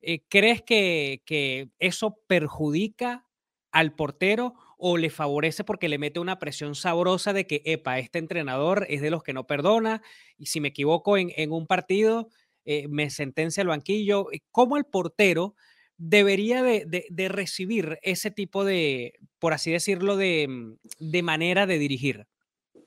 [0.00, 3.26] Eh, ¿Crees que, que eso perjudica
[3.72, 8.18] al portero o le favorece porque le mete una presión sabrosa de que, epa, este
[8.18, 10.02] entrenador es de los que no perdona
[10.38, 12.28] y si me equivoco en, un partido,
[12.64, 14.28] eh, me sentencia al banquillo.
[14.50, 15.54] ¿Cómo el portero
[15.98, 22.26] debería de, recibir ese tipo de, por así decirlo, de, mm, de manera de dirigir?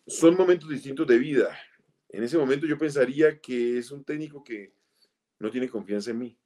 [0.08, 1.58] Son momentos distintos de vida.
[2.10, 4.74] En ese momento yo pensaría que es un técnico que
[5.40, 6.40] no tiene confianza en mí.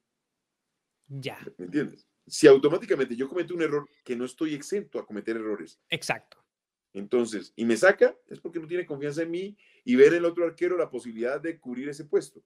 [1.08, 1.38] Ya.
[1.58, 2.06] ¿Me entiendes?
[2.26, 5.78] si automáticamente yo cometo un error, que no estoy exento a cometer errores.
[5.90, 6.38] Exacto.
[6.92, 10.44] Entonces, y me saca, es porque no tiene confianza en mí y ver el otro
[10.44, 12.42] arquero la posibilidad de cubrir ese puesto.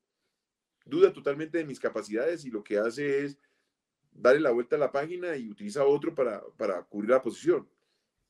[0.85, 3.39] Duda totalmente de mis capacidades y lo que hace es
[4.11, 7.69] darle la vuelta a la página y utiliza otro para, para cubrir la posición.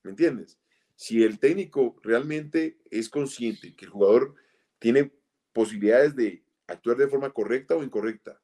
[0.03, 0.59] ¿Me entiendes?
[0.97, 4.35] Si el técnico realmente es consciente que el jugador
[4.79, 5.13] tiene
[5.53, 8.41] posibilidades de actuar de forma correcta o incorrecta,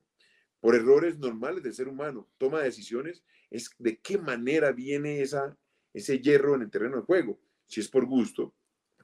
[0.61, 5.59] por errores normales del ser humano, toma decisiones, es de qué manera viene esa,
[5.93, 7.39] ese hierro en el terreno de juego.
[7.67, 8.55] Si es por gusto,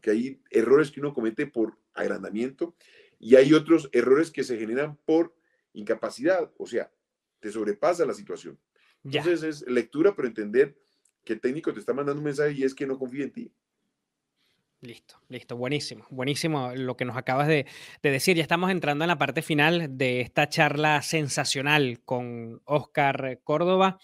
[0.01, 2.75] que hay errores que uno comete por agrandamiento
[3.19, 5.37] y hay otros errores que se generan por
[5.75, 6.91] incapacidad, o sea,
[7.41, 8.59] te sobrepasa la situación.
[9.05, 10.77] Entonces es lectura, pero entender
[11.25, 13.53] que el técnico te está mandando un mensaje y es que no confía en ti.
[14.83, 17.67] Listo, listo, buenísimo, buenísimo lo que nos acabas de,
[18.03, 18.39] decir.
[18.39, 23.99] Ya estamos entrando en la parte final de esta charla sensacional con Oscar Córdoba,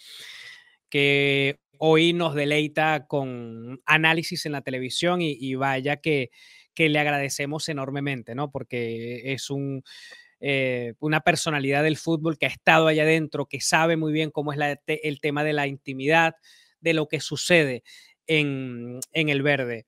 [0.91, 6.31] que hoy nos deleita con análisis en la televisión y, vaya que,
[6.77, 8.51] le agradecemos enormemente, ¿no?
[8.51, 9.49] Porque es
[10.41, 14.53] eh, una personalidad del fútbol que ha estado allá adentro, que sabe muy bien cómo
[14.53, 16.35] es el tema de la intimidad,
[16.83, 17.83] de lo que sucede
[18.27, 19.87] en el verde.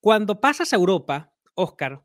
[0.00, 2.02] Cuando pasas a Europa, Oscar,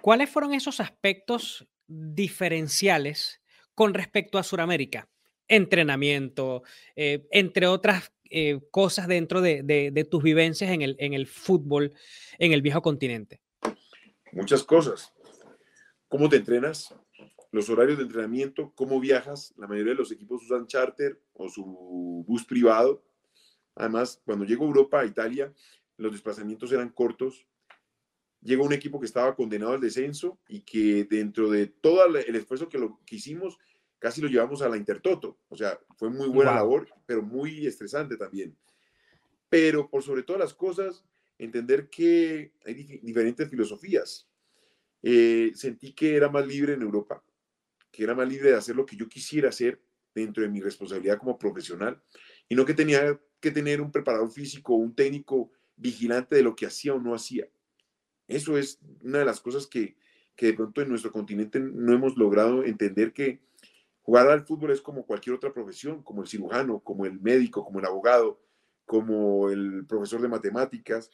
[0.00, 3.40] ¿cuáles fueron esos aspectos diferenciales
[3.74, 5.08] con respecto a Sudamérica?
[5.48, 6.62] Entrenamiento,
[6.96, 11.92] eh, entre otras eh, cosas dentro de, tus vivencias en el, en el fútbol
[12.38, 13.40] en el viejo continente.
[14.32, 15.12] Muchas cosas.
[16.08, 16.94] ¿Cómo te entrenas?
[17.52, 19.54] Los horarios de entrenamiento, cómo viajas.
[19.56, 23.04] La mayoría de los equipos usan charter o su bus privado.
[23.76, 25.52] Además, cuando llego a Europa, a Italia,
[25.96, 27.46] los desplazamientos eran cortos.
[28.40, 32.68] Llegó un equipo que estaba condenado al descenso y que dentro de todo el esfuerzo
[32.68, 33.58] que, lo, que hicimos,
[33.98, 35.38] casi lo llevamos a la Intertoto.
[35.48, 38.56] O sea, fue muy buena labor, pero muy estresante también.
[39.48, 41.04] Pero por sobre todas las cosas,
[41.38, 44.28] entender que hay diferentes filosofías.
[45.02, 47.22] Eh, sentí que era más libre en Europa,
[47.90, 49.80] que era más libre de hacer lo que yo quisiera hacer
[50.14, 52.02] dentro de mi responsabilidad como profesional
[52.48, 56.66] y no que tenía que tener un preparador físico un técnico vigilante de lo que
[56.66, 57.48] hacía o no hacía.
[58.28, 59.96] Eso es una de las cosas que,
[60.36, 63.40] que de pronto en nuestro continente no hemos logrado entender que
[64.02, 67.80] jugar al fútbol es como cualquier otra profesión, como el cirujano, como el médico, como
[67.80, 68.40] el abogado,
[68.86, 71.10] como el profesor de matemáticas,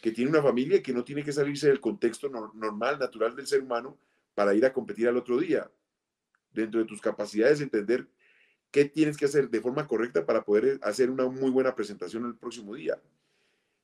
[0.00, 3.62] que tiene una familia que no tiene que salirse del contexto normal, natural del ser
[3.62, 3.98] humano
[4.34, 5.70] para ir a competir al otro día.
[6.52, 8.08] Dentro de tus capacidades, entender
[8.70, 12.36] qué tienes que hacer de forma correcta para poder hacer una muy buena presentación el
[12.36, 12.98] próximo día.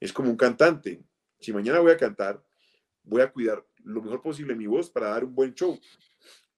[0.01, 1.03] Es como un cantante.
[1.41, 2.43] Si mañana voy a cantar,
[3.03, 5.79] voy a cuidar lo mejor posible mi voz para dar un buen show.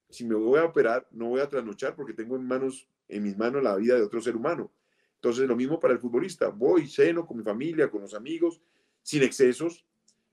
[0.08, 3.36] Si me voy a operar, no voy a trasnochar porque tengo en manos, en mis
[3.36, 4.72] manos la vida de otro ser humano.
[5.16, 6.48] Entonces, lo mismo para el futbolista.
[6.48, 8.60] Voy, ceno con mi familia, con los amigos,
[9.02, 9.84] sin excesos,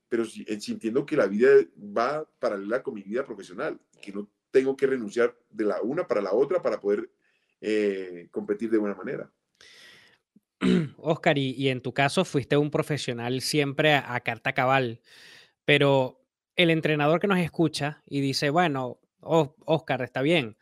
[0.08, 4.86] pero sintiendo que la vida va paralela con mi vida profesional, que no tengo que
[4.86, 7.10] renunciar de la una para la otra para poder
[7.60, 9.30] eh, competir de buena manera.
[10.98, 15.00] Oscar, y, en tu caso fuiste un profesional siempre a, carta cabal,
[15.64, 16.22] pero
[16.56, 20.56] el entrenador que nos escucha y dice, bueno, Oscar, está bien,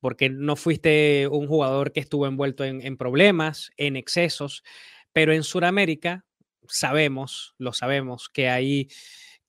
[0.00, 4.64] porque no fuiste un jugador que estuvo envuelto en, problemas, en excesos,
[5.12, 6.24] pero en Sudamérica
[6.68, 8.88] sabemos, lo sabemos, que hay,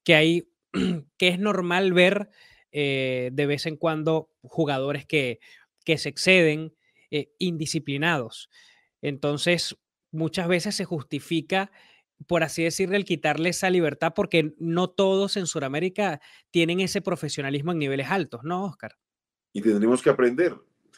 [0.03, 0.47] que
[1.17, 2.29] que es normal ver
[2.71, 5.39] eh, de vez en cuando jugadores que,
[5.83, 6.75] que se exceden,
[7.09, 8.49] eh, indisciplinados.
[9.01, 9.77] Entonces,
[10.17, 11.71] muchas veces se justifica,
[12.25, 16.19] por así decirlo, el quitarle esa libertad porque no todos en Sudamérica
[16.51, 18.97] tienen ese profesionalismo en niveles altos, ¿no, Oscar?
[19.53, 20.55] Y tendremos que aprender.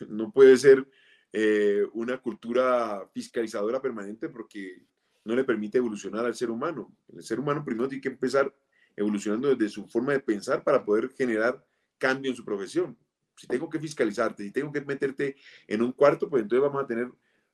[0.08, 0.88] No puede ser
[1.34, 4.86] eh, una cultura fiscalizadora permanente porque
[5.26, 6.96] no le permite evolucionar al ser humano.
[7.14, 8.54] El ser humano primero tiene que empezar
[8.96, 11.64] evolucionando desde su forma de pensar para poder generar
[11.98, 12.98] cambio en su profesión.
[13.36, 15.36] Si tengo que fiscalizarte, si tengo que meterte
[15.68, 17.10] en un cuarto, pues entonces vamos a tener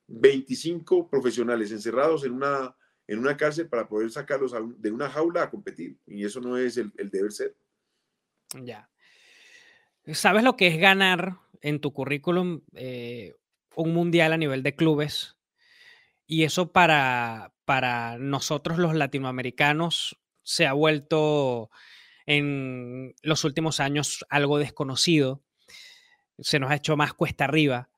[0.08, 2.76] 25 profesionales encerrados en una
[3.08, 5.96] en una cárcel para poder sacarlos de una jaula a competir.
[6.06, 7.56] Y eso no es el, deber ser.
[8.62, 8.90] Ya.
[10.12, 13.34] ¿Sabes lo que es ganar en tu currículum eh,
[13.74, 15.36] un mundial a nivel de clubes?
[16.26, 21.70] Y eso para, para nosotros los latinoamericanos se ha vuelto
[22.26, 25.42] en los últimos años algo desconocido.
[26.38, 27.88] Se nos ha hecho más cuesta arriba.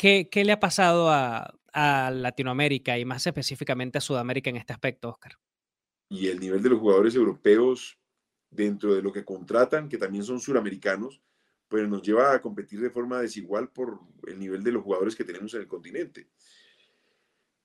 [0.00, 4.72] ¿Qué, qué le ha pasado a, a Latinoamérica y más específicamente a Sudamérica en este
[4.72, 5.32] aspecto, Oscar?
[6.08, 7.98] Y el nivel de los jugadores europeos
[8.48, 11.20] dentro de lo que contratan, que también son suramericanos,
[11.68, 15.24] pues nos lleva a competir de forma desigual por el nivel de los jugadores que
[15.24, 16.30] tenemos en el continente.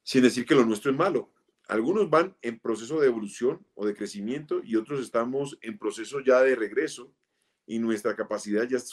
[0.04, 1.32] Sin decir que lo nuestro es malo.
[1.70, 6.42] Algunos van en proceso de evolución o de crecimiento y otros estamos en proceso ya
[6.42, 7.14] de regreso
[7.66, 8.92] y nuestra capacidad ya es,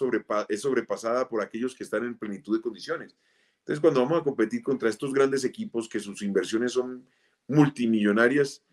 [0.48, 3.16] es sobrepasada por aquellos que están en plenitud de condiciones.
[3.62, 7.06] Entonces, cuando vamos a competir contra estos grandes equipos que sus inversiones son
[7.46, 8.64] multimillonarias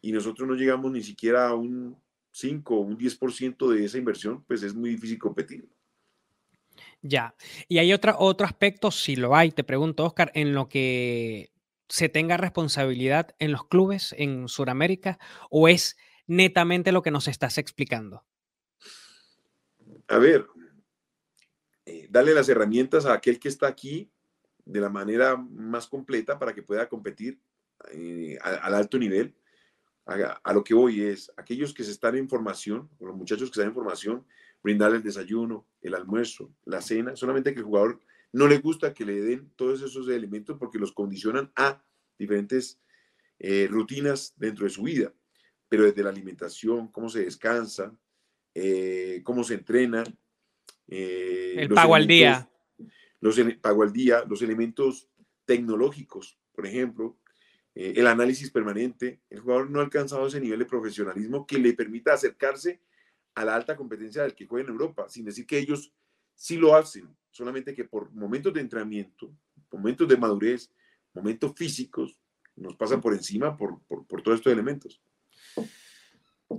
[0.00, 4.44] y nosotros no llegamos ni siquiera a un 5 o un 10% de esa inversión,
[4.44, 5.68] pues es muy difícil competir.
[7.02, 7.34] Ya.
[7.66, 11.50] Y hay otra, otro aspecto, si lo hay, te pregunto, Oscar, en lo que
[11.88, 15.18] se tenga responsabilidad en los clubes en Sudamérica
[15.50, 18.24] o es netamente lo que nos estás explicando?
[20.08, 20.46] A ver,
[21.84, 24.10] eh, dale las herramientas a aquel que está aquí
[24.66, 27.38] de la manera más completa para que pueda competir
[27.92, 29.34] eh, al alto nivel.
[30.04, 33.68] A, lo que voy es, aquellos que se están en formación, los muchachos que están
[33.68, 34.24] en formación,
[34.62, 38.00] brindarle el desayuno, el almuerzo, la cena, solamente que el jugador
[38.32, 41.82] no le gusta que le den todos esos elementos porque los condicionan a
[42.18, 42.80] diferentes
[43.40, 45.12] eh, rutinas dentro de su vida,
[45.68, 47.92] pero desde la alimentación, cómo se descansa,
[48.54, 50.04] eh, cómo se entrena.
[50.86, 52.48] el pago al día
[53.26, 55.08] los pago al día, los elementos
[55.44, 57.18] tecnológicos, por ejemplo,
[57.74, 59.20] eh, el análisis permanente.
[59.28, 62.80] El jugador no ha alcanzado ese nivel de profesionalismo que le permita acercarse
[63.34, 65.92] a la alta competencia del que juega en Europa, sin decir que ellos
[66.34, 69.30] sí lo hacen, solamente que por momentos de entrenamiento,
[69.70, 70.72] momentos de madurez,
[71.12, 72.16] momentos físicos,
[72.56, 75.02] nos pasan por encima por, por, por todos estos elementos.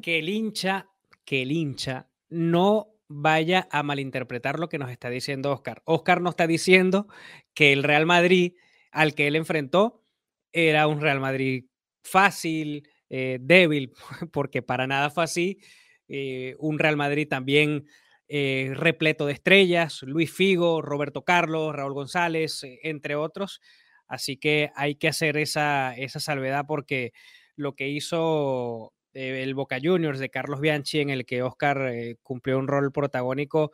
[0.02, 0.88] Que el hincha,
[1.26, 5.82] que el hincha no vaya a malinterpretar lo que nos está diciendo Oscar.
[5.86, 7.08] Oscar no está diciendo
[7.54, 8.54] que el Real Madrid
[8.92, 10.04] al que él enfrentó
[10.52, 11.66] era un Real Madrid
[12.04, 13.94] fácil, eh, débil,
[14.32, 15.60] porque para nada fue así.
[16.08, 17.86] Eh, un Real Madrid también
[18.28, 23.62] eh, repleto de estrellas, Luis Figo, Roberto Carlos, Raúl González, entre otros.
[24.08, 27.12] Así que hay que hacer esa, esa salvedad porque
[27.56, 32.18] lo que hizo eh, el Boca Juniors de Carlos Bianchi, en el que Oscar eh,
[32.22, 33.72] cumplió un rol protagónico,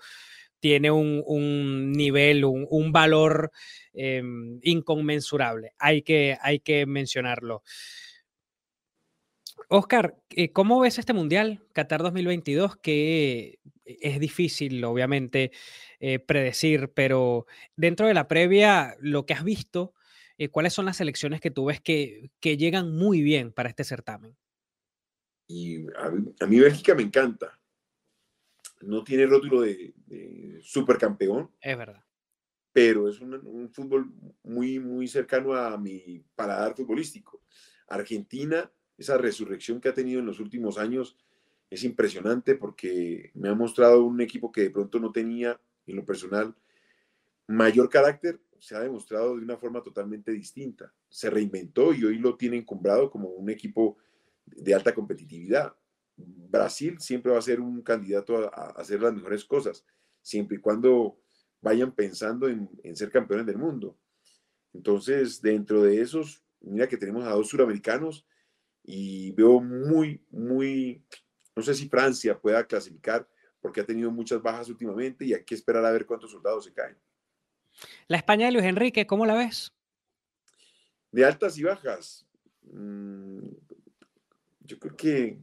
[0.61, 3.51] tiene un, nivel, un, valor
[3.91, 5.73] em, inconmensurable.
[5.77, 7.61] Hay que, hay que mencionarlo.
[9.67, 12.77] Oscar, eh, ¿cómo ves este Mundial Qatar 2022?
[12.77, 15.51] Que es difícil, obviamente,
[16.25, 19.93] predecir, pero dentro de la previa, lo que has visto,
[20.51, 24.37] ¿cuáles son las selecciones que tú ves que llegan muy bien para este certamen?
[25.47, 27.59] Y a, mí Bélgica me encanta.
[28.81, 29.93] No tiene rótulo de,
[30.61, 31.51] supercampeón.
[31.61, 32.03] Es verdad.
[32.71, 34.11] Pero es un, fútbol
[34.43, 37.43] muy, muy cercano a mi paladar futbolístico.
[37.87, 41.17] Argentina, esa resurrección que ha tenido en los últimos años
[41.69, 46.05] es impresionante porque me ha mostrado un equipo que de pronto no tenía, en lo
[46.05, 46.55] personal,
[47.47, 50.93] mayor carácter, se ha demostrado de una forma totalmente distinta.
[51.09, 53.97] Se reinventó y hoy lo tiene encumbrado como un equipo
[54.45, 55.75] de alta competitividad.
[56.15, 59.85] Brasil siempre va a ser un candidato a, hacer las mejores cosas,
[60.21, 61.19] siempre y cuando
[61.61, 63.97] vayan pensando en, ser campeones del mundo.
[64.73, 68.25] Entonces, dentro de esos, mira que tenemos a dos suramericanos
[68.83, 71.05] y veo muy, muy,
[71.55, 73.27] no sé si Francia pueda clasificar
[73.61, 76.73] porque ha tenido muchas bajas últimamente y hay que esperar a ver cuántos soldados se
[76.73, 76.97] caen.
[78.07, 79.73] La España de Luis Enrique, ¿cómo la ves?
[81.11, 82.27] De altas y bajas.
[82.63, 83.52] Mm,
[84.63, 85.37] yo creo que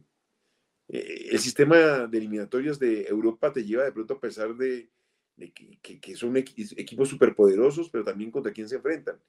[0.87, 4.89] eh, el sistema de eliminatorias de Europa te lleva de pronto a pesar de,
[5.53, 9.19] que, son equipos superpoderosos, pero también contra quién se enfrentan.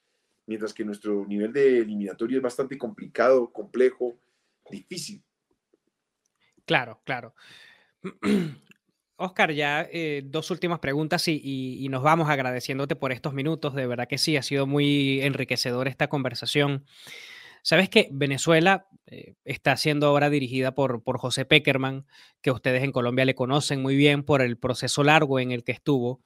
[0.47, 4.18] Mientras que nuestro nivel de eliminatoria es bastante complicado, complejo,
[4.70, 5.22] difícil.
[6.64, 7.34] Claro, claro.
[9.16, 13.74] Oscar, ya eh, dos últimas preguntas y, nos vamos agradeciéndote por estos minutos.
[13.74, 16.84] De verdad que sí, ha sido muy enriquecedor esta conversación.
[17.62, 22.06] Sabes que Venezuela eh, está siendo ahora dirigida por, por José Peckerman,
[22.40, 25.72] que ustedes en Colombia le conocen muy bien por el proceso largo en el que
[25.72, 26.22] estuvo.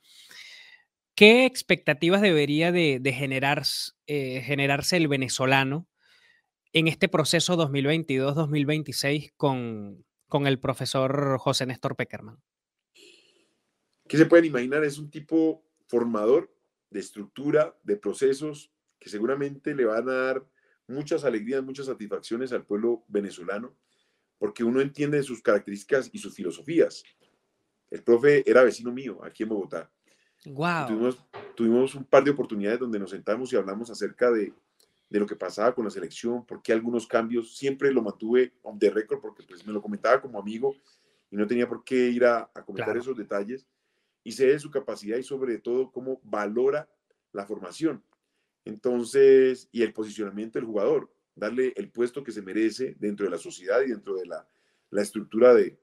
[1.14, 3.62] ¿Qué expectativas debería de, generar,
[4.06, 5.88] eh, generarse el venezolano
[6.72, 12.38] en este proceso 2022-2026 con, con el profesor José Néstor Peckerman?
[14.06, 14.84] ¿Qué se pueden imaginar?
[14.84, 16.54] Es un tipo formador
[16.90, 20.46] de estructura, de procesos, que seguramente le van a dar
[20.88, 23.74] muchas alegrías, muchas satisfacciones al pueblo venezolano,
[24.38, 27.02] porque uno entiende sus características y sus filosofías.
[27.90, 29.90] El profe era vecino mío aquí en Bogotá.
[30.44, 30.86] Wow.
[30.86, 34.52] Tuvimos, tuvimos, un par de oportunidades donde nos sentamos y hablamos acerca de,
[35.08, 38.78] de lo que pasaba con la selección, por qué algunos cambios, siempre lo mantuve on
[38.78, 40.76] the record porque pues me lo comentaba como amigo
[41.30, 43.00] y no tenía por qué ir a, a comentar claro.
[43.00, 43.66] esos detalles.
[44.22, 46.88] Y sé de su capacidad y sobre todo cómo valora
[47.32, 48.02] la formación.
[48.66, 53.38] Entonces, y el posicionamiento del jugador, darle el puesto que se merece dentro de la
[53.38, 54.46] sociedad y dentro de la,
[54.90, 55.78] la estructura de,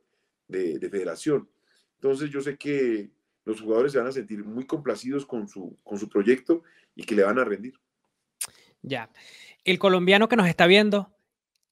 [0.49, 1.49] de, de, federación.
[1.95, 3.09] Entonces, yo sé que
[3.45, 6.63] los jugadores se van a sentir muy complacidos con su, con su proyecto
[6.93, 7.79] y que le van a rendir.
[8.81, 9.09] Ya.
[9.63, 11.15] El colombiano que nos está viendo,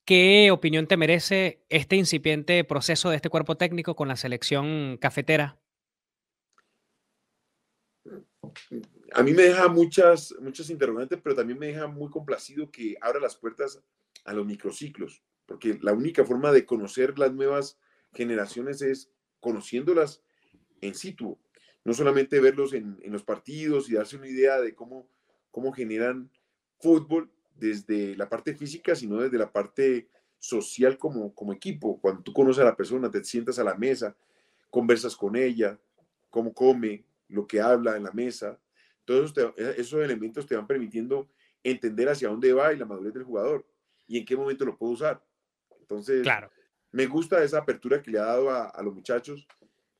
[0.06, 5.58] ¿qué opinión te merece este incipiente proceso de este cuerpo técnico con la selección cafetera?
[9.14, 13.20] A mí me deja muchas, muchas interrogantes, pero también me deja muy complacido que abra
[13.20, 13.82] las puertas
[14.24, 17.78] a los microciclos, porque la única forma de conocer las nuevas
[18.12, 19.10] generaciones es
[19.40, 20.22] conociéndolas
[20.80, 21.38] en situ,
[21.84, 25.08] no solamente verlos en, en los partidos y darse una idea de cómo,
[25.50, 26.30] cómo generan
[26.78, 30.08] fútbol desde la parte física, sino desde la parte
[30.38, 32.00] social como, como equipo.
[32.00, 34.16] Cuando tú conoces a la persona, te sientas a la mesa,
[34.70, 35.78] conversas con ella,
[36.30, 38.58] cómo come, lo que habla en la mesa,
[39.04, 41.28] todos esos, elementos te van permitiendo
[41.62, 43.66] entender hacia dónde va y la madurez del jugador
[44.06, 45.24] y en qué momento lo puedo usar.
[45.80, 46.50] Entonces, claro.
[46.90, 49.46] me gusta esa apertura que le ha dado a, a los muchachos.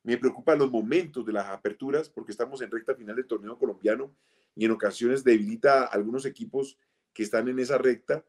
[0.03, 4.13] Me preocupan los momentos de las aperturas porque estamos en recta final del torneo colombiano
[4.55, 6.77] y en ocasiones debilita a algunos equipos
[7.13, 8.25] que están en esa recta,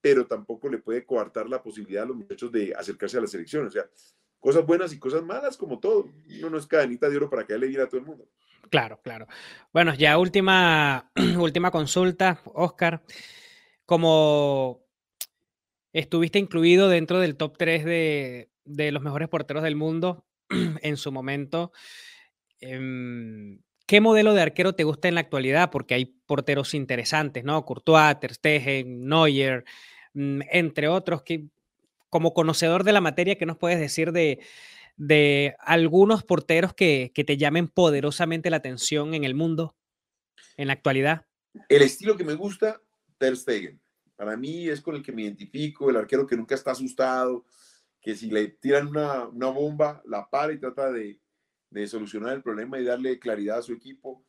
[0.00, 3.66] pero tampoco le puede coartar la posibilidad a los muchachos de acercarse a la selección.
[3.66, 3.88] O sea,
[4.40, 6.10] cosas buenas y cosas malas como todo.
[6.38, 8.28] Uno no es cadenita de oro para que le bien a todo el mundo.
[8.72, 9.26] Claro, claro.
[9.70, 13.02] Bueno, ya última, última consulta, Oscar.
[13.84, 14.80] Como
[15.92, 20.24] estuviste incluido dentro del top 3 de, de los mejores porteros del mundo
[20.82, 21.70] en su momento,
[22.60, 25.70] eh, ¿Qué modelo de arquero te gusta en la actualidad?
[25.70, 27.66] Porque hay porteros interesantes, ¿no?
[27.66, 29.64] Courtois, Ter Stegen, Neuer,
[30.14, 31.22] mm, entre otros.
[31.24, 31.48] Que,
[32.08, 34.38] como conocedor de la materia, ¿qué nos puedes decir de,
[35.02, 39.74] de algunos porteros que, que, te llamen poderosamente la atención en el mundo,
[40.56, 41.26] en la actualidad?
[41.68, 42.80] El estilo que me gusta,
[43.18, 43.80] Ter Stegen.
[44.14, 47.44] Para mí es con el que me identifico, el arquero que nunca está asustado,
[48.00, 51.18] que si le tiran una, una bomba, la para y trata de,
[51.70, 54.24] de solucionar el problema y darle claridad a su equipo.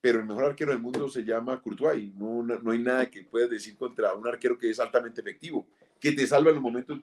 [0.00, 3.10] Pero el mejor arquero del mundo se llama Courtois y no, no, no hay nada
[3.10, 5.68] que puedas decir contra un arquero que es altamente efectivo,
[6.00, 6.98] que te salva en los momentos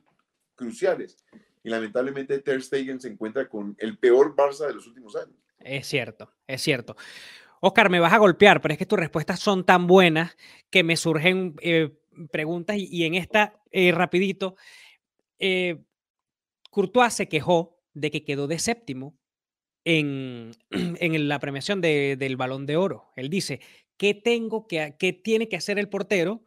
[0.55, 1.23] cruciales.
[1.65, 5.35] Y lamentablemente Ter Stegen se encuentra con el peor Barça de los últimos años.
[5.57, 6.95] Es cierto, es cierto.
[7.59, 10.37] Oscar, me vas a golpear, pero es que tus respuestas son tan buenas
[10.69, 11.97] que me surgen eh,
[12.31, 14.57] preguntas y, en esta, eh, rapidito,
[15.39, 15.81] eh,
[16.69, 19.17] Courtois se quejó de que quedó de séptimo
[19.85, 23.11] en, en la premiación de, del balón de oro.
[23.15, 23.59] Él dice,
[23.97, 26.43] ¿qué, tengo que, ¿qué tiene que hacer el portero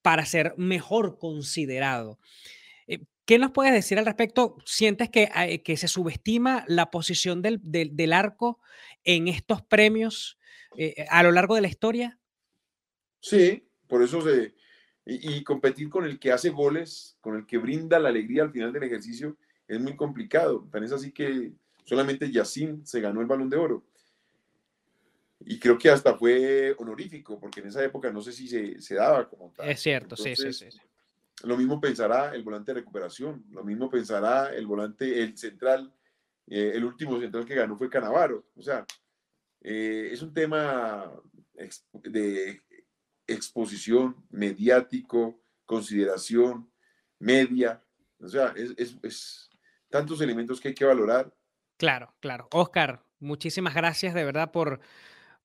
[0.00, 2.18] para ser mejor considerado?
[3.22, 4.56] Eh, ¿Qué nos puedes decir al respecto?
[4.64, 8.60] ¿Sientes que, eh, que se subestima la posición del, del, del, arco
[9.04, 10.38] en estos premios
[10.76, 12.18] eh, a lo largo de la historia?
[13.20, 14.54] Sí, por eso se...
[15.04, 18.52] Y, y, competir con el que hace goles, con el que brinda la alegría al
[18.52, 20.68] final del ejercicio, es muy complicado.
[20.70, 21.52] Tan es así que
[21.84, 23.84] Solamente Yacine se ganó el balón de oro.
[25.40, 28.94] Y creo que hasta fue honorífico, porque en esa época no sé si se, se
[28.94, 29.68] daba como tal.
[29.68, 30.80] Es cierto, Entonces, sí, sí, sí.
[31.44, 35.92] Lo mismo pensará el volante de recuperación, lo mismo pensará el volante, el central,
[36.46, 38.46] eh, el último central que ganó fue Canavaro.
[38.56, 38.86] O sea,
[39.60, 41.12] eh, es un tema
[42.04, 42.60] de
[43.26, 46.70] exposición, mediático, consideración,
[47.18, 47.82] media.
[48.20, 49.50] O sea, es, es
[49.88, 51.32] tantos elementos que hay que valorar
[51.82, 52.46] Claro, claro.
[52.52, 54.78] Oscar, muchísimas gracias de verdad por,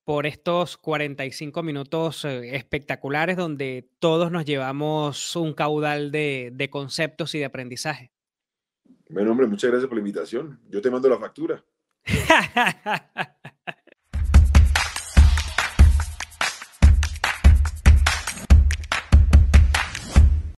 [0.07, 7.35] por estos 45 minutos eh, espectaculares donde todos nos llevamos un caudal de, de conceptos
[7.35, 8.13] y de aprendizaje.
[9.09, 10.61] Bueno, hombre, muchas gracias por la invitación.
[10.69, 11.61] Yo te mando la factura.